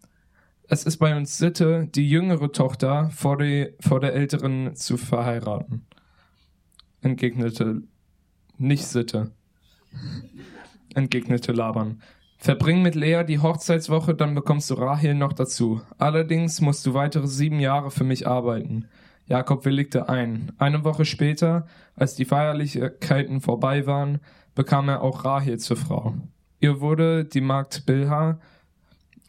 Es 0.67 0.83
ist 0.83 0.97
bei 0.97 1.17
uns 1.17 1.37
Sitte, 1.37 1.87
die 1.87 2.07
jüngere 2.07 2.51
Tochter 2.51 3.09
vor, 3.09 3.37
die, 3.37 3.73
vor 3.79 3.99
der 3.99 4.13
älteren 4.13 4.75
zu 4.75 4.97
verheiraten 4.97 5.87
entgegnete 7.01 7.83
nicht 8.57 8.85
Sitte, 8.85 9.31
entgegnete 10.93 11.51
Laban. 11.51 12.01
Verbring 12.37 12.81
mit 12.81 12.95
Lea 12.95 13.23
die 13.23 13.39
Hochzeitswoche, 13.39 14.15
dann 14.15 14.33
bekommst 14.33 14.69
du 14.69 14.73
Rahel 14.75 15.13
noch 15.13 15.33
dazu. 15.33 15.81
Allerdings 15.99 16.59
musst 16.59 16.85
du 16.85 16.93
weitere 16.93 17.27
sieben 17.27 17.59
Jahre 17.59 17.91
für 17.91 18.03
mich 18.03 18.27
arbeiten. 18.27 18.87
Jakob 19.27 19.63
willigte 19.63 20.09
ein. 20.09 20.51
Eine 20.57 20.83
Woche 20.83 21.05
später, 21.05 21.67
als 21.95 22.15
die 22.15 22.25
Feierlichkeiten 22.25 23.41
vorbei 23.41 23.85
waren, 23.85 24.19
bekam 24.55 24.89
er 24.89 25.01
auch 25.01 25.23
Rahel 25.23 25.59
zur 25.59 25.77
Frau. 25.77 26.15
Ihr 26.59 26.81
wurde 26.81 27.25
die 27.25 27.41
Magd 27.41 27.85
Bilha 27.85 28.39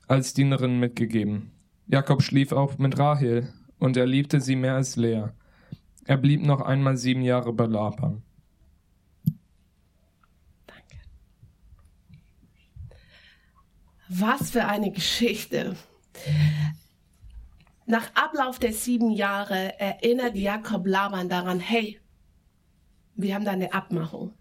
als 0.09 0.35
Dienerin 0.35 0.81
mitgegeben. 0.81 1.53
Jakob 1.87 2.23
schlief 2.23 2.53
auch 2.53 2.79
mit 2.79 2.99
Rahel, 2.99 3.53
und 3.79 3.97
er 3.97 4.07
liebte 4.07 4.41
sie 4.41 4.57
mehr 4.57 4.75
als 4.75 4.97
Lea. 4.97 5.25
Er 6.05 6.17
blieb 6.17 6.43
noch 6.43 6.61
einmal 6.61 6.97
sieben 6.97 7.23
Jahre 7.23 7.53
bei 7.53 7.67
Laban. 7.67 8.23
Danke. 10.67 10.97
Was 14.09 14.51
für 14.51 14.65
eine 14.67 14.91
Geschichte. 14.91 15.77
Nach 17.87 18.11
Ablauf 18.15 18.59
der 18.59 18.73
sieben 18.73 19.11
Jahre 19.11 19.79
erinnert 19.79 20.37
Jakob 20.37 20.87
Laban 20.87 21.29
daran, 21.29 21.61
hey, 21.61 22.01
wir 23.15 23.35
haben 23.35 23.45
da 23.45 23.53
eine 23.53 23.73
Abmachung. 23.73 24.35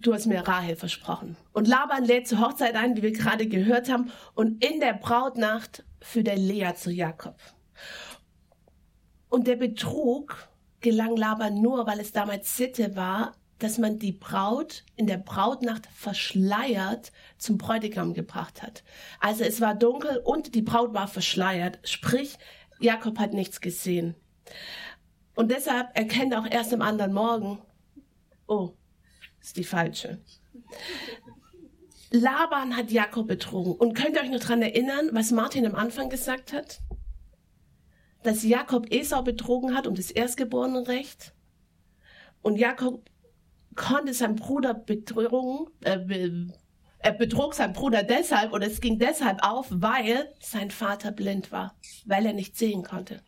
Du 0.00 0.14
hast 0.14 0.26
mir 0.26 0.46
Rahel 0.46 0.76
versprochen. 0.76 1.36
Und 1.52 1.66
Laban 1.66 2.04
lädt 2.04 2.28
zur 2.28 2.40
Hochzeit 2.40 2.76
ein, 2.76 2.96
wie 2.96 3.02
wir 3.02 3.12
gerade 3.12 3.48
gehört 3.48 3.90
haben, 3.90 4.10
und 4.34 4.64
in 4.64 4.80
der 4.80 4.94
Brautnacht 4.94 5.84
führt 6.00 6.28
er 6.28 6.36
Lea 6.36 6.72
zu 6.76 6.90
Jakob. 6.90 7.36
Und 9.28 9.46
der 9.46 9.56
Betrug 9.56 10.48
gelang 10.80 11.16
Laban 11.16 11.60
nur, 11.60 11.86
weil 11.86 12.00
es 12.00 12.12
damals 12.12 12.56
Sitte 12.56 12.96
war, 12.96 13.34
dass 13.58 13.78
man 13.78 13.98
die 13.98 14.12
Braut 14.12 14.84
in 14.96 15.06
der 15.06 15.18
Brautnacht 15.18 15.86
verschleiert 15.86 17.12
zum 17.38 17.58
Bräutigam 17.58 18.14
gebracht 18.14 18.62
hat. 18.62 18.84
Also 19.20 19.44
es 19.44 19.60
war 19.60 19.74
dunkel 19.74 20.18
und 20.24 20.54
die 20.54 20.62
Braut 20.62 20.94
war 20.94 21.08
verschleiert. 21.08 21.80
Sprich, 21.82 22.38
Jakob 22.78 23.18
hat 23.18 23.32
nichts 23.32 23.60
gesehen. 23.60 24.14
Und 25.34 25.50
deshalb 25.50 25.96
erkennt 25.96 26.32
er 26.32 26.40
auch 26.40 26.50
erst 26.50 26.72
am 26.72 26.82
anderen 26.82 27.12
Morgen, 27.12 27.58
oh, 28.46 28.74
ist 29.40 29.56
die 29.56 29.64
falsche. 29.64 30.20
Laban 32.10 32.76
hat 32.76 32.90
Jakob 32.90 33.26
betrogen. 33.26 33.72
Und 33.74 33.94
könnt 33.94 34.16
ihr 34.16 34.22
euch 34.22 34.30
noch 34.30 34.40
dran 34.40 34.62
erinnern, 34.62 35.10
was 35.12 35.30
Martin 35.30 35.66
am 35.66 35.74
Anfang 35.74 36.08
gesagt 36.08 36.52
hat? 36.52 36.80
Dass 38.28 38.42
Jakob 38.42 38.92
Esau 38.92 39.22
betrogen 39.22 39.74
hat 39.74 39.86
um 39.86 39.94
das 39.94 40.10
Erstgeborenenrecht. 40.10 41.32
Und 42.42 42.56
Jakob 42.56 43.08
konnte 43.74 44.12
seinen 44.12 44.36
Bruder 44.36 44.74
betrogen, 44.74 45.68
äh, 45.80 46.46
er 46.98 47.12
betrog 47.12 47.54
seinen 47.54 47.72
Bruder 47.72 48.02
deshalb 48.02 48.52
oder 48.52 48.66
es 48.66 48.82
ging 48.82 48.98
deshalb 48.98 49.42
auf, 49.42 49.68
weil 49.70 50.34
sein 50.40 50.70
Vater 50.70 51.10
blind 51.10 51.52
war, 51.52 51.74
weil 52.04 52.26
er 52.26 52.34
nicht 52.34 52.58
sehen 52.58 52.82
konnte. 52.82 53.22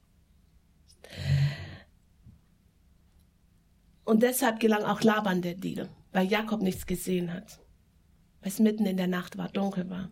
Und 4.04 4.23
deshalb 4.23 4.61
gelang 4.61 4.83
auch 4.83 5.00
Laban 5.00 5.40
der 5.40 5.54
Deal, 5.54 5.88
weil 6.12 6.26
Jakob 6.26 6.61
nichts 6.61 6.85
gesehen 6.85 7.33
hat, 7.33 7.59
weil 8.42 8.50
es 8.50 8.59
mitten 8.59 8.85
in 8.85 8.99
der 8.99 9.09
Nacht 9.09 9.38
war, 9.38 9.49
dunkel 9.49 9.88
war. 9.88 10.11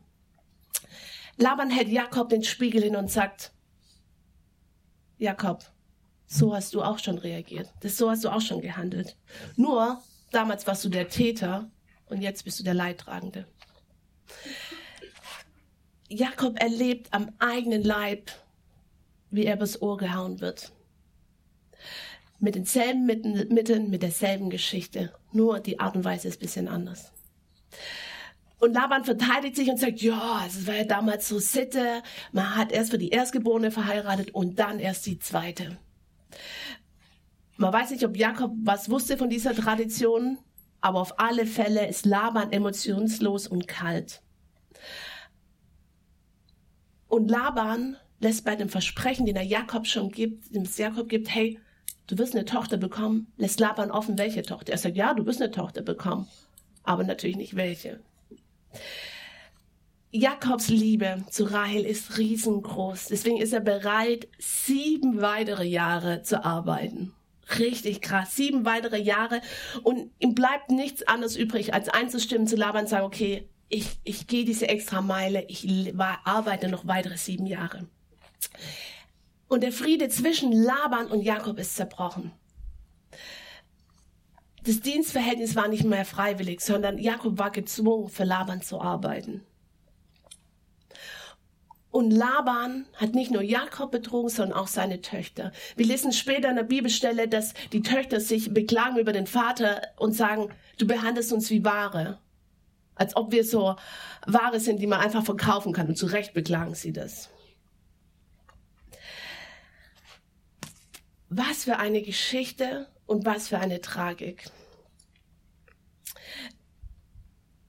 Laban 1.36 1.70
hält 1.70 1.88
Jakob 1.88 2.30
den 2.30 2.42
Spiegel 2.42 2.82
hin 2.82 2.96
und 2.96 3.10
sagt, 3.10 3.52
Jakob, 5.18 5.64
so 6.26 6.54
hast 6.54 6.74
du 6.74 6.82
auch 6.82 6.98
schon 6.98 7.18
reagiert. 7.18 7.72
Das, 7.80 7.96
so 7.96 8.10
hast 8.10 8.24
du 8.24 8.28
auch 8.28 8.40
schon 8.40 8.60
gehandelt. 8.60 9.16
Nur, 9.56 10.00
damals 10.30 10.66
warst 10.66 10.84
du 10.84 10.88
der 10.88 11.08
Täter 11.08 11.70
und 12.06 12.22
jetzt 12.22 12.44
bist 12.44 12.60
du 12.60 12.64
der 12.64 12.74
Leidtragende. 12.74 13.46
Jakob 16.08 16.60
erlebt 16.60 17.08
am 17.12 17.32
eigenen 17.38 17.82
Leib, 17.82 18.30
wie 19.30 19.44
er 19.44 19.56
bis 19.56 19.82
Ohr 19.82 19.96
gehauen 19.96 20.40
wird. 20.40 20.72
Mit 22.38 22.54
denselben 22.54 23.04
Mitteln, 23.04 23.90
mit 23.90 24.02
derselben 24.02 24.48
Geschichte. 24.48 25.12
Nur 25.32 25.60
die 25.60 25.80
Art 25.80 25.96
und 25.96 26.04
Weise 26.04 26.28
ist 26.28 26.36
ein 26.36 26.40
bisschen 26.40 26.68
anders. 26.68 27.12
Und 28.58 28.74
Laban 28.74 29.04
verteidigt 29.04 29.56
sich 29.56 29.68
und 29.68 29.78
sagt, 29.78 30.00
ja, 30.00 30.42
es 30.46 30.66
war 30.66 30.74
ja 30.74 30.84
damals 30.84 31.28
so 31.28 31.38
Sitte. 31.38 32.02
Man 32.32 32.56
hat 32.56 32.72
erst 32.72 32.90
für 32.90 32.98
die 32.98 33.10
Erstgeborene 33.10 33.70
verheiratet 33.70 34.34
und 34.34 34.58
dann 34.58 34.80
erst 34.80 35.06
die 35.06 35.18
zweite. 35.18 35.78
Man 37.56 37.72
weiß 37.72 37.90
nicht, 37.90 38.04
ob 38.04 38.16
Jakob 38.16 38.52
was 38.62 38.90
wusste 38.90 39.16
von 39.16 39.30
dieser 39.30 39.54
Tradition, 39.54 40.38
aber 40.80 41.00
auf 41.00 41.18
alle 41.20 41.46
Fälle 41.46 41.86
ist 41.86 42.06
Laban 42.06 42.52
emotionslos 42.52 43.46
und 43.46 43.68
kalt. 43.68 44.22
Und 47.08 47.30
Laban 47.30 47.96
lässt 48.20 48.44
bei 48.44 48.56
dem 48.56 48.68
Versprechen, 48.68 49.26
den 49.26 49.36
er 49.36 49.42
Jakob 49.42 49.86
schon 49.86 50.10
gibt, 50.10 50.54
dem 50.54 50.62
es 50.62 50.78
Jakob 50.78 51.08
gibt, 51.08 51.32
hey, 51.34 51.58
du 52.06 52.18
wirst 52.18 52.34
eine 52.34 52.44
Tochter 52.44 52.76
bekommen, 52.76 53.32
lässt 53.36 53.60
Laban 53.60 53.90
offen, 53.90 54.18
welche 54.18 54.42
Tochter. 54.42 54.72
Er 54.72 54.78
sagt, 54.78 54.96
ja, 54.96 55.14
du 55.14 55.26
wirst 55.26 55.40
eine 55.40 55.50
Tochter 55.50 55.82
bekommen, 55.82 56.28
aber 56.82 57.04
natürlich 57.04 57.36
nicht 57.36 57.56
welche. 57.56 58.00
Jakobs 60.10 60.68
Liebe 60.68 61.24
zu 61.30 61.44
Rahel 61.44 61.84
ist 61.84 62.16
riesengroß. 62.16 63.06
Deswegen 63.06 63.38
ist 63.38 63.52
er 63.52 63.60
bereit, 63.60 64.28
sieben 64.38 65.20
weitere 65.20 65.64
Jahre 65.64 66.22
zu 66.22 66.44
arbeiten. 66.44 67.12
Richtig 67.58 68.00
krass. 68.00 68.34
Sieben 68.34 68.64
weitere 68.64 68.98
Jahre. 68.98 69.42
Und 69.82 70.10
ihm 70.18 70.34
bleibt 70.34 70.70
nichts 70.70 71.02
anderes 71.02 71.36
übrig, 71.36 71.74
als 71.74 71.88
einzustimmen 71.88 72.46
zu 72.46 72.56
Laban 72.56 72.82
und 72.82 72.88
sagen, 72.88 73.04
okay, 73.04 73.48
ich, 73.68 73.98
ich 74.04 74.26
gehe 74.26 74.44
diese 74.44 74.68
extra 74.68 75.02
Meile. 75.02 75.44
Ich 75.48 75.66
arbeite 76.24 76.68
noch 76.68 76.86
weitere 76.86 77.16
sieben 77.16 77.46
Jahre. 77.46 77.86
Und 79.48 79.62
der 79.62 79.72
Friede 79.72 80.08
zwischen 80.08 80.52
Laban 80.52 81.06
und 81.06 81.22
Jakob 81.22 81.58
ist 81.58 81.76
zerbrochen. 81.76 82.32
Das 84.64 84.80
Dienstverhältnis 84.80 85.56
war 85.56 85.68
nicht 85.68 85.84
mehr 85.84 86.04
freiwillig, 86.04 86.60
sondern 86.60 86.98
Jakob 86.98 87.38
war 87.38 87.50
gezwungen, 87.50 88.08
für 88.08 88.24
Laban 88.24 88.62
zu 88.62 88.80
arbeiten. 88.80 89.42
Und 91.90 92.10
Laban 92.10 92.86
hat 92.94 93.14
nicht 93.14 93.30
nur 93.30 93.42
Jakob 93.42 93.90
betrogen, 93.90 94.28
sondern 94.28 94.58
auch 94.58 94.66
seine 94.68 95.00
Töchter. 95.00 95.52
Wir 95.74 95.86
lesen 95.86 96.12
später 96.12 96.50
in 96.50 96.56
der 96.56 96.62
Bibelstelle, 96.64 97.28
dass 97.28 97.54
die 97.72 97.82
Töchter 97.82 98.20
sich 98.20 98.52
beklagen 98.52 98.98
über 98.98 99.12
den 99.12 99.26
Vater 99.26 99.82
und 99.96 100.12
sagen, 100.12 100.50
du 100.76 100.86
behandelst 100.86 101.32
uns 101.32 101.50
wie 101.50 101.64
Ware. 101.64 102.18
Als 102.94 103.16
ob 103.16 103.32
wir 103.32 103.44
so 103.44 103.76
Ware 104.26 104.60
sind, 104.60 104.80
die 104.80 104.86
man 104.86 105.00
einfach 105.00 105.24
verkaufen 105.24 105.72
kann. 105.72 105.88
Und 105.88 105.96
zu 105.96 106.06
Recht 106.06 106.34
beklagen 106.34 106.74
sie 106.74 106.92
das. 106.92 107.30
Was 111.30 111.64
für 111.64 111.78
eine 111.78 112.02
Geschichte 112.02 112.86
und 113.08 113.24
was 113.24 113.48
für 113.48 113.58
eine 113.58 113.80
Tragik. 113.80 114.44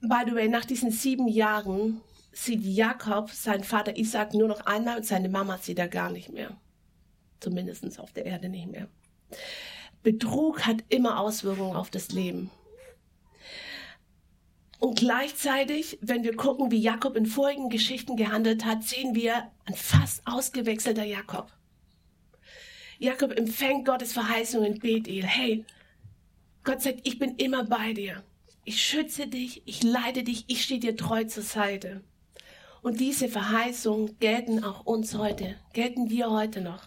By 0.02 0.24
the 0.26 0.36
way, 0.36 0.48
nach 0.48 0.66
diesen 0.66 0.92
sieben 0.92 1.28
Jahren 1.28 2.02
sieht 2.32 2.64
Jakob 2.64 3.32
seinen 3.32 3.64
Vater 3.64 3.98
Isaac 3.98 4.34
nur 4.34 4.48
noch 4.48 4.66
einmal 4.66 4.98
und 4.98 5.06
seine 5.06 5.30
Mama 5.30 5.58
sieht 5.58 5.80
er 5.80 5.88
gar 5.88 6.12
nicht 6.12 6.30
mehr. 6.30 6.56
Zumindest 7.40 8.00
auf 8.00 8.12
der 8.12 8.26
Erde 8.26 8.50
nicht 8.50 8.68
mehr. 8.68 8.88
Betrug 10.04 10.66
hat 10.66 10.84
immer 10.90 11.20
Auswirkungen 11.20 11.76
auf 11.76 11.90
das 11.90 12.10
Leben. 12.10 12.52
Und 14.80 14.98
gleichzeitig, 14.98 15.98
wenn 16.02 16.24
wir 16.24 16.36
gucken, 16.36 16.72
wie 16.72 16.80
Jakob 16.80 17.16
in 17.18 17.26
vorigen 17.26 17.70
Geschichten 17.70 18.16
gehandelt 18.16 18.64
hat, 18.64 18.84
sehen 18.84 19.16
wir 19.16 19.52
ein 19.66 19.76
fast 19.76 20.22
ausgewechselter 20.26 21.04
Jakob. 21.04 21.52
Jakob 23.02 23.32
empfängt 23.38 23.86
Gottes 23.86 24.12
Verheißung 24.12 24.66
in 24.66 24.78
Bethel. 24.78 25.24
Hey, 25.24 25.64
Gott 26.66 26.82
sagt, 26.82 27.00
ich 27.04 27.18
bin 27.18 27.36
immer 27.38 27.64
bei 27.64 27.94
dir. 27.94 28.24
Ich 28.66 28.84
schütze 28.84 29.28
dich, 29.28 29.64
ich 29.66 29.84
leite 29.84 30.24
dich, 30.24 30.44
ich 30.48 30.64
stehe 30.64 30.82
dir 30.82 30.98
treu 30.98 31.24
zur 31.24 31.44
Seite. 31.44 32.02
Und 32.82 33.00
diese 33.00 33.30
Verheißungen 33.30 34.20
gelten 34.20 34.66
auch 34.66 34.86
uns 34.86 35.16
heute, 35.16 35.56
gelten 35.72 36.10
wir 36.10 36.30
heute 36.30 36.60
noch. 36.60 36.84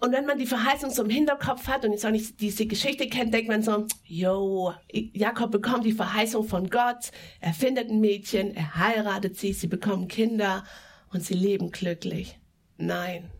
Und 0.00 0.12
wenn 0.12 0.24
man 0.24 0.38
die 0.38 0.46
Verheißung 0.46 0.90
so 0.90 1.04
im 1.04 1.10
Hinterkopf 1.10 1.68
hat 1.68 1.84
und 1.84 1.92
jetzt 1.92 2.06
auch 2.06 2.10
nicht 2.10 2.40
diese 2.40 2.64
Geschichte 2.64 3.06
kennt, 3.06 3.34
denkt 3.34 3.48
man 3.48 3.62
so, 3.62 3.86
yo, 4.06 4.72
Jakob 4.90 5.50
bekommt 5.50 5.84
die 5.84 5.92
Verheißung 5.92 6.48
von 6.48 6.70
Gott, 6.70 7.10
er 7.40 7.52
findet 7.52 7.90
ein 7.90 8.00
Mädchen, 8.00 8.56
er 8.56 8.76
heiratet 8.76 9.36
sie, 9.36 9.52
sie 9.52 9.66
bekommen 9.66 10.08
Kinder 10.08 10.64
und 11.12 11.22
sie 11.22 11.34
leben 11.34 11.70
glücklich. 11.70 12.38
Nein, 12.76 13.30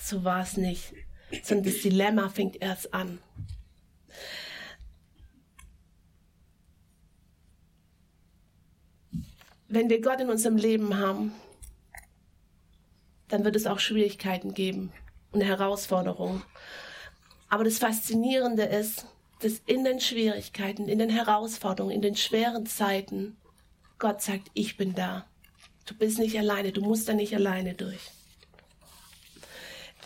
so 0.00 0.24
war 0.24 0.42
es 0.42 0.56
nicht, 0.56 0.92
sondern 1.42 1.72
das 1.72 1.82
Dilemma 1.82 2.28
fängt 2.28 2.60
erst 2.60 2.94
an. 2.94 3.18
wenn 9.68 9.90
wir 9.90 10.00
Gott 10.00 10.20
in 10.20 10.30
unserem 10.30 10.56
Leben 10.56 10.98
haben, 10.98 11.32
dann 13.28 13.44
wird 13.44 13.54
es 13.54 13.66
auch 13.66 13.78
Schwierigkeiten 13.78 14.54
geben 14.54 14.92
und 15.30 15.42
Herausforderungen. 15.42 16.42
Aber 17.50 17.64
das 17.64 17.78
Faszinierende 17.78 18.64
ist, 18.64 19.06
dass 19.40 19.60
in 19.66 19.84
den 19.84 20.00
Schwierigkeiten, 20.00 20.88
in 20.88 20.98
den 20.98 21.10
Herausforderungen, 21.10 21.94
in 21.94 22.02
den 22.02 22.16
schweren 22.16 22.66
Zeiten 22.66 23.36
Gott 23.98 24.22
sagt, 24.22 24.50
ich 24.54 24.76
bin 24.76 24.94
da. 24.94 25.26
Du 25.84 25.94
bist 25.94 26.18
nicht 26.18 26.38
alleine, 26.38 26.72
du 26.72 26.80
musst 26.80 27.08
da 27.08 27.14
nicht 27.14 27.34
alleine 27.34 27.74
durch. 27.74 28.10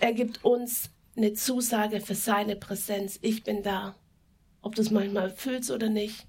Er 0.03 0.12
gibt 0.15 0.45
uns 0.45 0.91
eine 1.17 1.33
Zusage 1.33 2.01
für 2.01 2.17
seine 2.17 2.57
Präsenz. 2.57 3.21
Ich 3.23 3.45
bin 3.45 3.62
da. 3.62 3.95
Ob 4.61 4.75
du 4.75 4.83
es 4.83 4.91
manchmal 4.91 5.31
fühlst 5.31 5.71
oder 5.71 5.88
nicht, 5.88 6.27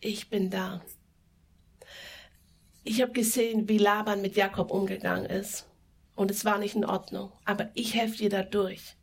ich 0.00 0.28
bin 0.28 0.50
da. 0.50 0.82
Ich 2.82 3.00
habe 3.00 3.12
gesehen, 3.12 3.68
wie 3.68 3.78
Laban 3.78 4.22
mit 4.22 4.34
Jakob 4.34 4.72
umgegangen 4.72 5.26
ist. 5.26 5.68
Und 6.16 6.32
es 6.32 6.44
war 6.44 6.58
nicht 6.58 6.74
in 6.74 6.84
Ordnung. 6.84 7.30
Aber 7.44 7.70
ich 7.74 7.94
helfe 7.94 8.16
dir 8.16 8.28
dadurch. 8.28 8.96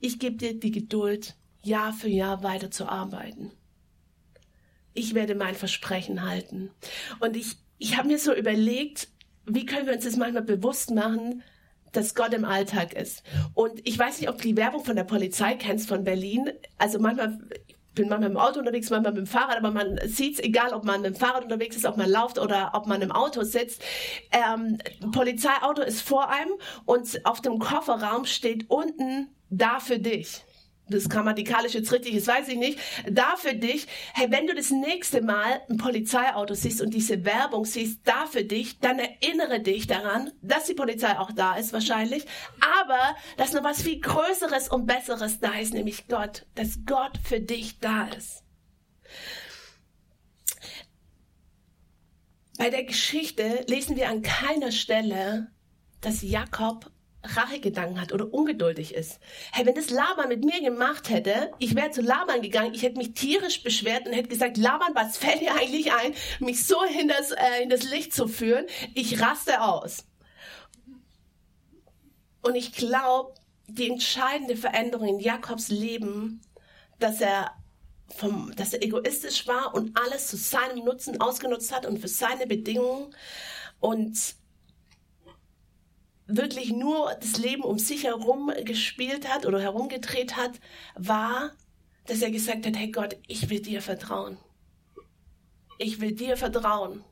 Ich 0.00 0.18
gebe 0.18 0.34
dir 0.34 0.58
die 0.58 0.72
Geduld, 0.72 1.36
Jahr 1.62 1.92
für 1.92 2.08
Jahr 2.08 2.42
weiter 2.42 2.72
zu 2.72 2.88
arbeiten. 2.88 3.52
Ich 4.94 5.14
werde 5.14 5.36
mein 5.36 5.54
Versprechen 5.54 6.28
halten. 6.28 6.72
Und 7.20 7.36
ich, 7.36 7.54
ich 7.78 7.96
habe 7.96 8.08
mir 8.08 8.18
so 8.18 8.34
überlegt, 8.34 9.06
wie 9.44 9.64
können 9.64 9.86
wir 9.86 9.94
uns 9.94 10.02
das 10.02 10.16
manchmal 10.16 10.42
bewusst 10.42 10.90
machen, 10.90 11.44
dass 11.96 12.14
Gott 12.14 12.32
im 12.32 12.44
Alltag 12.44 12.92
ist. 12.94 13.22
Und 13.54 13.86
ich 13.86 13.98
weiß 13.98 14.20
nicht, 14.20 14.28
ob 14.28 14.36
du 14.38 14.48
die 14.48 14.56
Werbung 14.56 14.84
von 14.84 14.96
der 14.96 15.04
Polizei 15.04 15.54
kennst 15.54 15.88
von 15.88 16.04
Berlin. 16.04 16.50
Also 16.78 16.98
manchmal, 16.98 17.38
bin 17.94 18.08
manchmal 18.08 18.30
dem 18.30 18.36
Auto 18.36 18.60
unterwegs, 18.60 18.90
manchmal 18.90 19.12
mit 19.12 19.20
dem 19.22 19.26
Fahrrad, 19.26 19.56
aber 19.56 19.70
man 19.70 19.98
sieht 20.04 20.34
es, 20.34 20.40
egal 20.40 20.72
ob 20.72 20.84
man 20.84 21.02
mit 21.02 21.14
dem 21.14 21.18
Fahrrad 21.18 21.44
unterwegs 21.44 21.76
ist, 21.76 21.86
ob 21.86 21.96
man 21.96 22.10
läuft 22.10 22.38
oder 22.38 22.72
ob 22.74 22.86
man 22.86 23.02
im 23.02 23.10
Auto 23.10 23.42
sitzt. 23.42 23.82
Ähm, 24.30 24.78
Polizeiauto 25.12 25.82
ist 25.82 26.02
vor 26.02 26.30
einem 26.30 26.52
und 26.84 27.24
auf 27.24 27.40
dem 27.40 27.58
Kofferraum 27.58 28.24
steht 28.24 28.70
unten 28.70 29.28
da 29.50 29.80
für 29.80 29.98
dich 29.98 30.45
das 30.88 31.08
grammatikalisch 31.08 31.74
jetzt 31.74 31.92
richtig 31.92 32.14
ist, 32.14 32.26
weiß 32.26 32.48
ich 32.48 32.56
nicht, 32.56 32.78
da 33.10 33.36
für 33.36 33.54
dich, 33.54 33.86
hey, 34.14 34.30
wenn 34.30 34.46
du 34.46 34.54
das 34.54 34.70
nächste 34.70 35.20
Mal 35.20 35.60
ein 35.68 35.76
Polizeiauto 35.76 36.54
siehst 36.54 36.80
und 36.80 36.94
diese 36.94 37.24
Werbung 37.24 37.64
siehst, 37.64 38.00
da 38.04 38.26
für 38.26 38.44
dich, 38.44 38.78
dann 38.78 38.98
erinnere 38.98 39.60
dich 39.60 39.86
daran, 39.86 40.32
dass 40.42 40.66
die 40.66 40.74
Polizei 40.74 41.18
auch 41.18 41.32
da 41.32 41.56
ist 41.56 41.72
wahrscheinlich, 41.72 42.24
aber 42.80 43.16
dass 43.36 43.52
noch 43.52 43.64
was 43.64 43.82
viel 43.82 44.00
Größeres 44.00 44.68
und 44.68 44.86
Besseres 44.86 45.40
da 45.40 45.54
ist, 45.58 45.74
nämlich 45.74 46.06
Gott, 46.08 46.46
dass 46.54 46.78
Gott 46.86 47.18
für 47.22 47.40
dich 47.40 47.80
da 47.80 48.08
ist. 48.08 48.42
Bei 52.58 52.70
der 52.70 52.84
Geschichte 52.84 53.64
lesen 53.68 53.96
wir 53.96 54.08
an 54.08 54.22
keiner 54.22 54.72
Stelle, 54.72 55.48
dass 56.00 56.22
Jakob 56.22 56.90
Rachegedanken 57.34 58.00
hat 58.00 58.12
oder 58.12 58.32
ungeduldig 58.32 58.94
ist. 58.94 59.18
Hey, 59.52 59.66
wenn 59.66 59.74
das 59.74 59.90
Laban 59.90 60.28
mit 60.28 60.44
mir 60.44 60.60
gemacht 60.60 61.10
hätte, 61.10 61.50
ich 61.58 61.74
wäre 61.74 61.90
zu 61.90 62.02
Laban 62.02 62.42
gegangen, 62.42 62.74
ich 62.74 62.82
hätte 62.82 62.98
mich 62.98 63.14
tierisch 63.14 63.62
beschwert 63.62 64.06
und 64.06 64.12
hätte 64.12 64.28
gesagt, 64.28 64.56
Laban, 64.56 64.94
was 64.94 65.16
fällt 65.16 65.40
dir 65.40 65.54
eigentlich 65.54 65.92
ein, 65.92 66.14
mich 66.40 66.64
so 66.64 66.76
in 67.00 67.08
das, 67.08 67.32
äh, 67.32 67.62
in 67.62 67.68
das 67.68 67.84
Licht 67.84 68.12
zu 68.12 68.28
führen? 68.28 68.66
Ich 68.94 69.20
raste 69.20 69.62
aus. 69.62 70.04
Und 72.42 72.54
ich 72.54 72.72
glaube, 72.72 73.34
die 73.66 73.90
entscheidende 73.90 74.56
Veränderung 74.56 75.08
in 75.08 75.20
Jakobs 75.20 75.68
Leben, 75.68 76.40
dass 76.98 77.20
er 77.20 77.50
vom, 78.08 78.54
dass 78.56 78.72
er 78.72 78.82
egoistisch 78.82 79.46
war 79.46 79.74
und 79.74 79.98
alles 79.98 80.28
zu 80.28 80.36
seinem 80.36 80.84
Nutzen 80.84 81.20
ausgenutzt 81.20 81.74
hat 81.74 81.86
und 81.86 81.98
für 81.98 82.08
seine 82.08 82.46
Bedingungen 82.46 83.14
und 83.80 84.36
wirklich 86.26 86.72
nur 86.72 87.14
das 87.20 87.38
Leben 87.38 87.62
um 87.62 87.78
sich 87.78 88.04
herum 88.04 88.52
gespielt 88.64 89.28
hat 89.28 89.46
oder 89.46 89.60
herumgedreht 89.60 90.36
hat, 90.36 90.52
war, 90.94 91.52
dass 92.06 92.22
er 92.22 92.30
gesagt 92.30 92.66
hat, 92.66 92.76
hey 92.76 92.90
Gott, 92.90 93.16
ich 93.26 93.48
will 93.50 93.60
dir 93.60 93.82
vertrauen. 93.82 94.38
Ich 95.78 96.00
will 96.00 96.12
dir 96.12 96.36
vertrauen. 96.36 97.04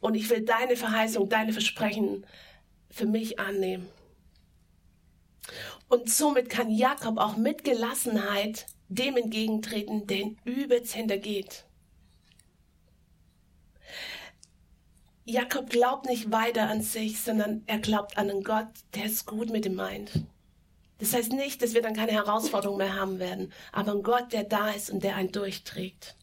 Und 0.00 0.14
ich 0.14 0.30
will 0.30 0.42
deine 0.42 0.76
Verheißung, 0.76 1.28
deine 1.28 1.52
Versprechen 1.52 2.26
für 2.90 3.06
mich 3.06 3.38
annehmen. 3.38 3.88
Und 5.88 6.08
somit 6.08 6.48
kann 6.48 6.70
Jakob 6.70 7.18
auch 7.18 7.36
mit 7.36 7.64
Gelassenheit 7.64 8.66
dem 8.88 9.16
entgegentreten, 9.16 10.06
der 10.06 10.18
ihn 10.18 10.40
übelst 10.44 10.94
hintergeht. 10.94 11.64
Jakob 15.24 15.70
glaubt 15.70 16.06
nicht 16.06 16.32
weiter 16.32 16.68
an 16.68 16.82
sich, 16.82 17.20
sondern 17.20 17.62
er 17.66 17.78
glaubt 17.78 18.18
an 18.18 18.28
einen 18.28 18.42
Gott, 18.42 18.66
der 18.94 19.04
es 19.04 19.24
gut 19.24 19.50
mit 19.50 19.64
ihm 19.66 19.76
meint. 19.76 20.10
Das 20.98 21.14
heißt 21.14 21.32
nicht, 21.32 21.62
dass 21.62 21.74
wir 21.74 21.82
dann 21.82 21.94
keine 21.94 22.12
Herausforderung 22.12 22.78
mehr 22.78 22.94
haben 22.94 23.18
werden, 23.18 23.52
aber 23.72 23.92
ein 23.92 24.02
Gott, 24.02 24.32
der 24.32 24.44
da 24.44 24.70
ist 24.70 24.90
und 24.90 25.04
der 25.04 25.16
einen 25.16 25.30
durchträgt. 25.30 26.16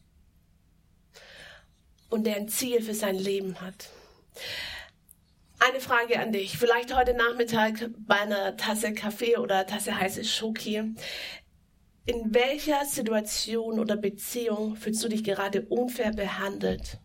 Und 2.10 2.24
der 2.24 2.36
ein 2.36 2.48
Ziel 2.48 2.82
für 2.82 2.94
sein 2.94 3.14
Leben 3.14 3.60
hat. 3.60 3.88
Eine 5.60 5.80
Frage 5.80 6.18
an 6.18 6.32
dich. 6.32 6.58
Vielleicht 6.58 6.94
heute 6.94 7.14
Nachmittag 7.14 7.90
bei 8.06 8.20
einer 8.20 8.56
Tasse 8.56 8.92
Kaffee 8.94 9.36
oder 9.36 9.66
Tasse 9.66 9.98
heiße 9.98 10.24
Schoki. 10.24 10.94
In 12.06 12.34
welcher 12.34 12.84
Situation 12.86 13.78
oder 13.78 13.96
Beziehung 13.96 14.76
fühlst 14.76 15.04
du 15.04 15.08
dich 15.08 15.22
gerade 15.22 15.62
unfair 15.62 16.12
behandelt? 16.12 16.98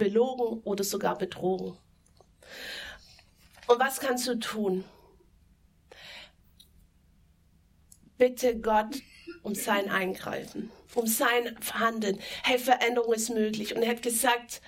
Belogen 0.00 0.60
oder 0.64 0.82
sogar 0.82 1.16
betrogen. 1.16 1.76
Und 3.68 3.78
was 3.78 4.00
kannst 4.00 4.26
du 4.26 4.34
tun? 4.40 4.82
Bitte 8.18 8.58
Gott 8.58 8.96
um 9.42 9.54
sein 9.54 9.88
Eingreifen, 9.88 10.70
um 10.94 11.06
sein 11.06 11.56
Handeln. 11.72 12.18
Hey, 12.42 12.58
Veränderung 12.58 13.12
ist 13.12 13.30
möglich. 13.30 13.76
Und 13.76 13.82
er 13.82 13.90
hat 13.90 14.02
gesagt, 14.02 14.60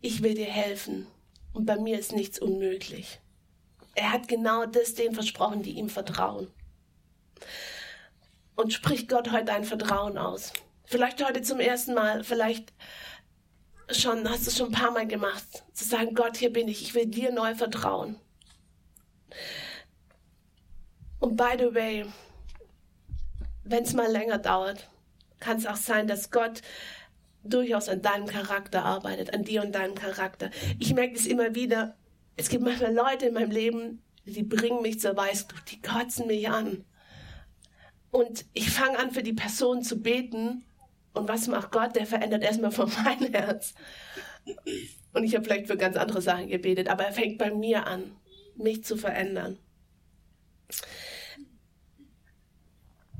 ich 0.00 0.22
will 0.22 0.34
dir 0.34 0.46
helfen. 0.46 1.06
Und 1.52 1.66
bei 1.66 1.76
mir 1.76 1.98
ist 1.98 2.12
nichts 2.12 2.38
unmöglich. 2.38 3.18
Er 3.94 4.12
hat 4.12 4.28
genau 4.28 4.66
das 4.66 4.94
denen 4.94 5.14
versprochen, 5.14 5.62
die 5.62 5.72
ihm 5.72 5.88
vertrauen. 5.88 6.48
Und 8.54 8.72
spricht 8.72 9.08
Gott 9.08 9.32
heute 9.32 9.52
ein 9.52 9.64
Vertrauen 9.64 10.18
aus. 10.18 10.52
Vielleicht 10.84 11.24
heute 11.24 11.42
zum 11.42 11.60
ersten 11.60 11.94
Mal, 11.94 12.22
vielleicht 12.22 12.72
schon, 13.90 14.28
hast 14.28 14.46
du 14.46 14.50
schon 14.50 14.68
ein 14.68 14.72
paar 14.72 14.90
Mal 14.90 15.06
gemacht, 15.06 15.64
zu 15.72 15.84
sagen, 15.84 16.14
Gott, 16.14 16.36
hier 16.36 16.52
bin 16.52 16.68
ich, 16.68 16.82
ich 16.82 16.94
will 16.94 17.06
dir 17.06 17.32
neu 17.32 17.54
vertrauen. 17.54 18.16
Und 21.20 21.36
by 21.36 21.56
the 21.58 21.74
way, 21.74 22.06
wenn 23.64 23.82
es 23.82 23.92
mal 23.92 24.10
länger 24.10 24.38
dauert, 24.38 24.88
kann 25.40 25.58
es 25.58 25.66
auch 25.66 25.76
sein, 25.76 26.06
dass 26.06 26.30
Gott 26.30 26.62
durchaus 27.44 27.88
an 27.88 28.02
deinem 28.02 28.26
Charakter 28.26 28.84
arbeitet, 28.84 29.34
an 29.34 29.44
dir 29.44 29.62
und 29.62 29.74
deinem 29.74 29.94
Charakter. 29.94 30.50
Ich 30.78 30.94
merke 30.94 31.14
es 31.14 31.26
immer 31.26 31.54
wieder. 31.54 31.96
Es 32.36 32.48
gibt 32.48 32.64
manchmal 32.64 32.94
Leute 32.94 33.26
in 33.26 33.34
meinem 33.34 33.50
Leben, 33.50 34.02
die 34.24 34.42
bringen 34.42 34.82
mich 34.82 35.00
zur 35.00 35.16
Weißglut, 35.16 35.70
die 35.70 35.80
kotzen 35.80 36.26
mich 36.26 36.48
an. 36.48 36.84
Und 38.10 38.44
ich 38.52 38.70
fange 38.70 38.98
an, 38.98 39.10
für 39.10 39.22
die 39.22 39.32
Person 39.32 39.82
zu 39.82 40.00
beten. 40.00 40.64
Und 41.18 41.28
was 41.28 41.48
macht 41.48 41.72
Gott? 41.72 41.96
Der 41.96 42.06
verändert 42.06 42.42
erstmal 42.42 42.70
von 42.70 42.90
meinem 43.04 43.32
Herz. 43.32 43.74
Und 45.12 45.24
ich 45.24 45.34
habe 45.34 45.44
vielleicht 45.44 45.66
für 45.66 45.76
ganz 45.76 45.96
andere 45.96 46.22
Sachen 46.22 46.48
gebetet, 46.48 46.88
aber 46.88 47.04
er 47.04 47.12
fängt 47.12 47.38
bei 47.38 47.50
mir 47.50 47.86
an, 47.86 48.16
mich 48.56 48.84
zu 48.84 48.96
verändern. 48.96 49.58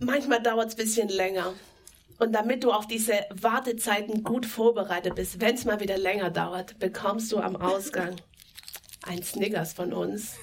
Manchmal 0.01 0.43
dauert 0.43 0.69
es 0.69 0.75
ein 0.75 0.85
bisschen 0.85 1.09
länger. 1.09 1.55
Und 2.19 2.33
damit 2.33 2.65
du 2.65 2.73
auf 2.73 2.87
diese 2.87 3.15
Wartezeiten 3.31 4.25
gut 4.25 4.47
vorbereitet 4.47 5.15
bist, 5.15 5.41
wenn 5.41 5.55
es 5.55 5.65
mal 5.65 5.81
wieder 5.81 5.99
länger 5.99 6.31
dauert, 6.31 6.79
bekommst 6.79 7.31
du 7.33 7.39
am 7.39 7.57
Ausgang 7.57 8.17
ein 9.03 9.23
Snickers 9.23 9.73
von 9.73 9.93
uns. 9.93 10.37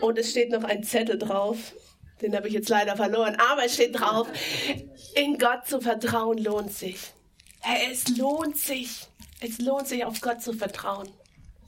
Und 0.00 0.18
es 0.18 0.30
steht 0.30 0.50
noch 0.50 0.64
ein 0.64 0.84
Zettel 0.84 1.18
drauf. 1.18 1.74
Den 2.22 2.34
habe 2.36 2.48
ich 2.48 2.54
jetzt 2.54 2.68
leider 2.68 2.96
verloren. 2.96 3.36
Aber 3.50 3.64
es 3.64 3.74
steht 3.74 3.98
drauf, 3.98 4.28
in 5.14 5.38
Gott 5.38 5.66
zu 5.66 5.80
vertrauen 5.80 6.38
lohnt 6.38 6.72
sich. 6.72 6.98
Hey, 7.60 7.90
es 7.92 8.08
lohnt 8.16 8.56
sich. 8.56 9.06
Es 9.40 9.58
lohnt 9.58 9.88
sich, 9.88 10.04
auf 10.04 10.20
Gott 10.20 10.42
zu 10.42 10.52
vertrauen. 10.52 11.08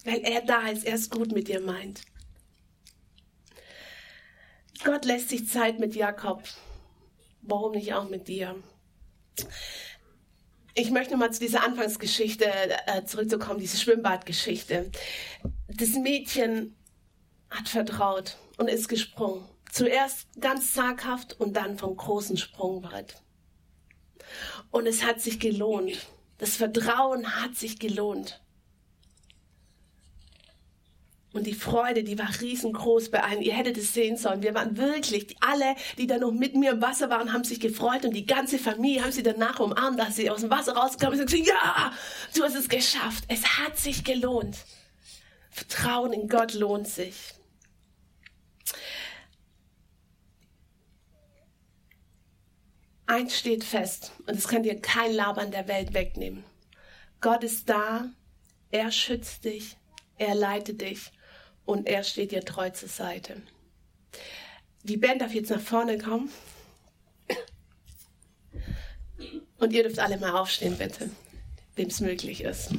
Weil 0.05 0.21
er 0.21 0.43
da 0.43 0.69
ist, 0.69 0.85
er 0.85 0.95
es 0.95 1.11
gut 1.11 1.33
mit 1.33 1.49
dir 1.49 1.61
meint. 1.61 2.03
Gott 4.85 5.05
lässt 5.05 5.29
sich 5.29 5.49
Zeit 5.49 5.79
mit 5.79 5.95
Jakob. 5.95 6.43
Warum 7.43 7.73
nicht 7.73 7.95
auch 7.95 8.09
mit 8.09 8.29
dir? 8.29 8.57
Ich 10.75 10.91
möchte 10.91 11.17
mal 11.17 11.33
zu 11.33 11.41
dieser 11.41 11.65
Anfangsgeschichte 11.65 12.47
äh, 12.87 13.05
zurückzukommen, 13.05 13.61
diese 13.61 13.77
Schwimmbadgeschichte. 13.77 14.91
Das 15.69 15.91
Mädchen 15.91 16.77
hat 17.51 17.69
vertraut 17.69 18.37
und 18.57 18.69
ist 18.69 18.89
gesprungen. 18.89 19.47
Zuerst 19.73 20.29
ganz 20.39 20.75
zaghaft 20.75 21.41
und 21.41 21.57
dann 21.57 21.79
vom 21.79 21.97
großen 21.97 22.37
Sprungbrett. 22.37 23.23
Und 24.71 24.87
es 24.87 25.03
hat 25.03 25.23
sich 25.23 25.41
gelohnt. 25.41 26.07
Das 26.37 26.57
Vertrauen 26.57 27.41
hat 27.41 27.57
sich 27.57 27.79
gelohnt. 27.79 28.43
Und 31.33 31.47
die 31.47 31.55
Freude, 31.55 32.05
die 32.05 32.19
war 32.19 32.29
riesengroß 32.39 33.11
bei 33.11 33.23
allen. 33.23 33.41
Ihr 33.41 33.55
hättet 33.55 33.79
es 33.79 33.95
sehen 33.95 34.19
sollen. 34.19 34.43
Wir 34.43 34.53
waren 34.53 34.77
wirklich, 34.77 35.37
alle, 35.41 35.75
die 35.97 36.07
da 36.07 36.19
noch 36.19 36.33
mit 36.33 36.55
mir 36.55 36.73
im 36.73 36.83
Wasser 36.83 37.09
waren, 37.09 37.33
haben 37.33 37.45
sich 37.45 37.59
gefreut 37.59 38.05
und 38.05 38.13
die 38.13 38.27
ganze 38.27 38.59
Familie 38.59 39.03
haben 39.03 39.13
sie 39.13 39.23
danach 39.23 39.59
umarmt, 39.59 39.99
dass 39.99 40.17
sie 40.17 40.29
aus 40.29 40.43
dem 40.43 40.51
Wasser 40.51 40.77
rausgekommen 40.77 41.17
sind 41.17 41.33
und 41.33 41.47
gesagt, 41.47 41.49
ja, 41.65 41.93
du 42.35 42.45
hast 42.45 42.57
es 42.57 42.69
geschafft. 42.69 43.25
Es 43.29 43.59
hat 43.59 43.79
sich 43.79 44.05
gelohnt. 44.05 44.59
Vertrauen 45.51 46.13
in 46.13 46.29
Gott 46.29 46.53
lohnt 46.53 46.89
sich. 46.89 47.33
Eins 53.07 53.39
steht 53.39 53.65
fest 53.65 54.13
und 54.27 54.37
das 54.37 54.49
kann 54.49 54.63
dir 54.63 54.81
kein 54.81 55.13
Labern 55.13 55.51
der 55.51 55.69
Welt 55.69 55.93
wegnehmen. 55.93 56.45
Gott 57.21 57.45
ist 57.45 57.69
da, 57.69 58.11
er 58.71 58.91
schützt 58.91 59.45
dich, 59.45 59.77
er 60.19 60.35
leitet 60.35 60.81
dich 60.81 61.13
und 61.65 61.87
er 61.87 62.05
steht 62.05 62.33
dir 62.33 62.45
treu 62.45 62.71
zur 62.71 62.89
Seite. 62.89 63.43
Die 64.85 64.97
Band 64.97 65.21
darf 65.21 65.33
jetzt 65.33 65.51
nach 65.51 65.61
vorne 65.61 65.99
kommen. 65.99 66.31
Und 69.59 69.73
ihr 69.73 69.85
dürft 69.85 70.01
alle 70.01 70.19
mal 70.19 70.33
aufstehen, 70.33 70.77
bitte, 70.77 71.09
wem 71.77 71.87
es 71.87 72.01
möglich 72.01 72.43
ist. 72.43 72.73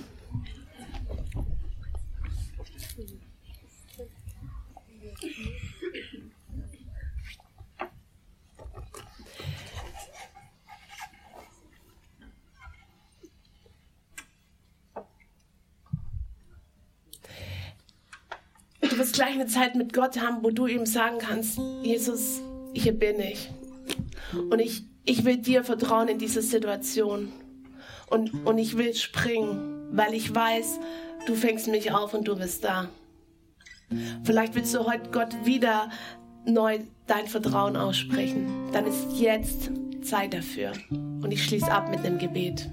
Du 18.94 19.00
wirst 19.00 19.14
gleich 19.14 19.34
eine 19.34 19.48
Zeit 19.48 19.76
mit 19.76 19.92
Gott 19.92 20.22
haben, 20.22 20.44
wo 20.44 20.52
du 20.52 20.68
ihm 20.68 20.86
sagen 20.86 21.18
kannst, 21.18 21.60
Jesus, 21.82 22.42
hier 22.74 22.94
bin 22.94 23.20
ich. 23.20 23.50
Und 24.34 24.60
ich, 24.60 24.84
ich 25.04 25.26
will 25.26 25.38
dir 25.38 25.64
vertrauen 25.64 26.08
in 26.08 26.20
dieser 26.20 26.44
Situation. 26.44 27.32
Und, 28.10 28.46
und 28.46 28.58
ich 28.60 28.78
will 28.78 28.94
springen, 28.94 29.88
weil 29.92 30.14
ich 30.14 30.34
weiß, 30.34 30.80
du 31.26 31.34
fängst 31.34 31.68
mich 31.68 31.92
auf 31.92 32.14
und 32.14 32.28
du 32.28 32.36
bist 32.36 32.64
da. 32.64 32.90
Vielleicht 34.24 34.54
willst 34.54 34.76
du 34.76 34.86
heute 34.86 35.10
Gott 35.12 35.34
wieder 35.44 35.90
neu 36.46 36.80
dein 37.08 37.26
Vertrauen 37.26 37.76
aussprechen. 37.76 38.70
Dann 38.74 38.86
ist 38.86 39.08
jetzt 39.14 39.72
Zeit 40.04 40.36
dafür. 40.36 40.74
Und 40.92 41.32
ich 41.32 41.44
schließe 41.44 41.72
ab 41.72 41.90
mit 41.90 42.00
einem 42.00 42.20
Gebet. 42.20 42.70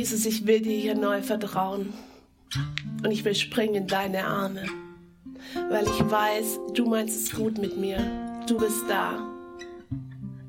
Jesus, 0.00 0.24
ich 0.24 0.46
will 0.46 0.62
dir 0.62 0.78
hier 0.78 0.94
neu 0.94 1.20
vertrauen. 1.20 1.92
Und 3.04 3.10
ich 3.10 3.22
will 3.22 3.34
springen 3.34 3.74
in 3.74 3.86
deine 3.86 4.24
Arme. 4.24 4.64
Weil 5.68 5.84
ich 5.84 6.10
weiß, 6.10 6.58
du 6.72 6.86
meinst 6.86 7.20
es 7.20 7.36
gut 7.36 7.58
mit 7.58 7.76
mir. 7.76 7.98
Du 8.46 8.56
bist 8.56 8.82
da. 8.88 9.28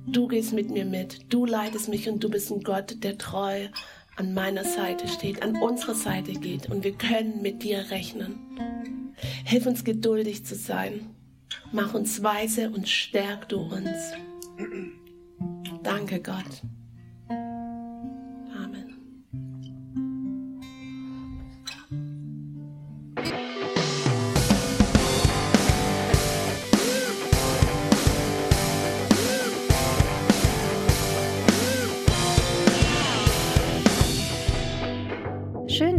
Du 0.07 0.29
gehst 0.29 0.53
mit 0.53 0.69
mir 0.69 0.85
mit. 0.85 1.33
Du 1.33 1.45
leitest 1.45 1.89
mich 1.89 2.07
und 2.07 2.23
du 2.23 2.29
bist 2.29 2.49
ein 2.49 2.61
Gott, 2.61 3.03
der 3.03 3.17
treu 3.17 3.67
an 4.15 4.33
meiner 4.33 4.63
Seite 4.63 5.09
steht, 5.09 5.43
an 5.43 5.57
unserer 5.57 5.95
Seite 5.95 6.31
geht. 6.31 6.69
Und 6.69 6.85
wir 6.85 6.93
können 6.93 7.41
mit 7.41 7.61
dir 7.61 7.91
rechnen. 7.91 8.39
Hilf 9.43 9.65
uns 9.65 9.83
geduldig 9.83 10.45
zu 10.45 10.55
sein. 10.55 11.09
Mach 11.73 11.93
uns 11.93 12.23
weise 12.23 12.69
und 12.69 12.87
stärk 12.87 13.49
du 13.49 13.59
uns. 13.59 14.13
Danke, 15.83 16.21
Gott. 16.21 16.61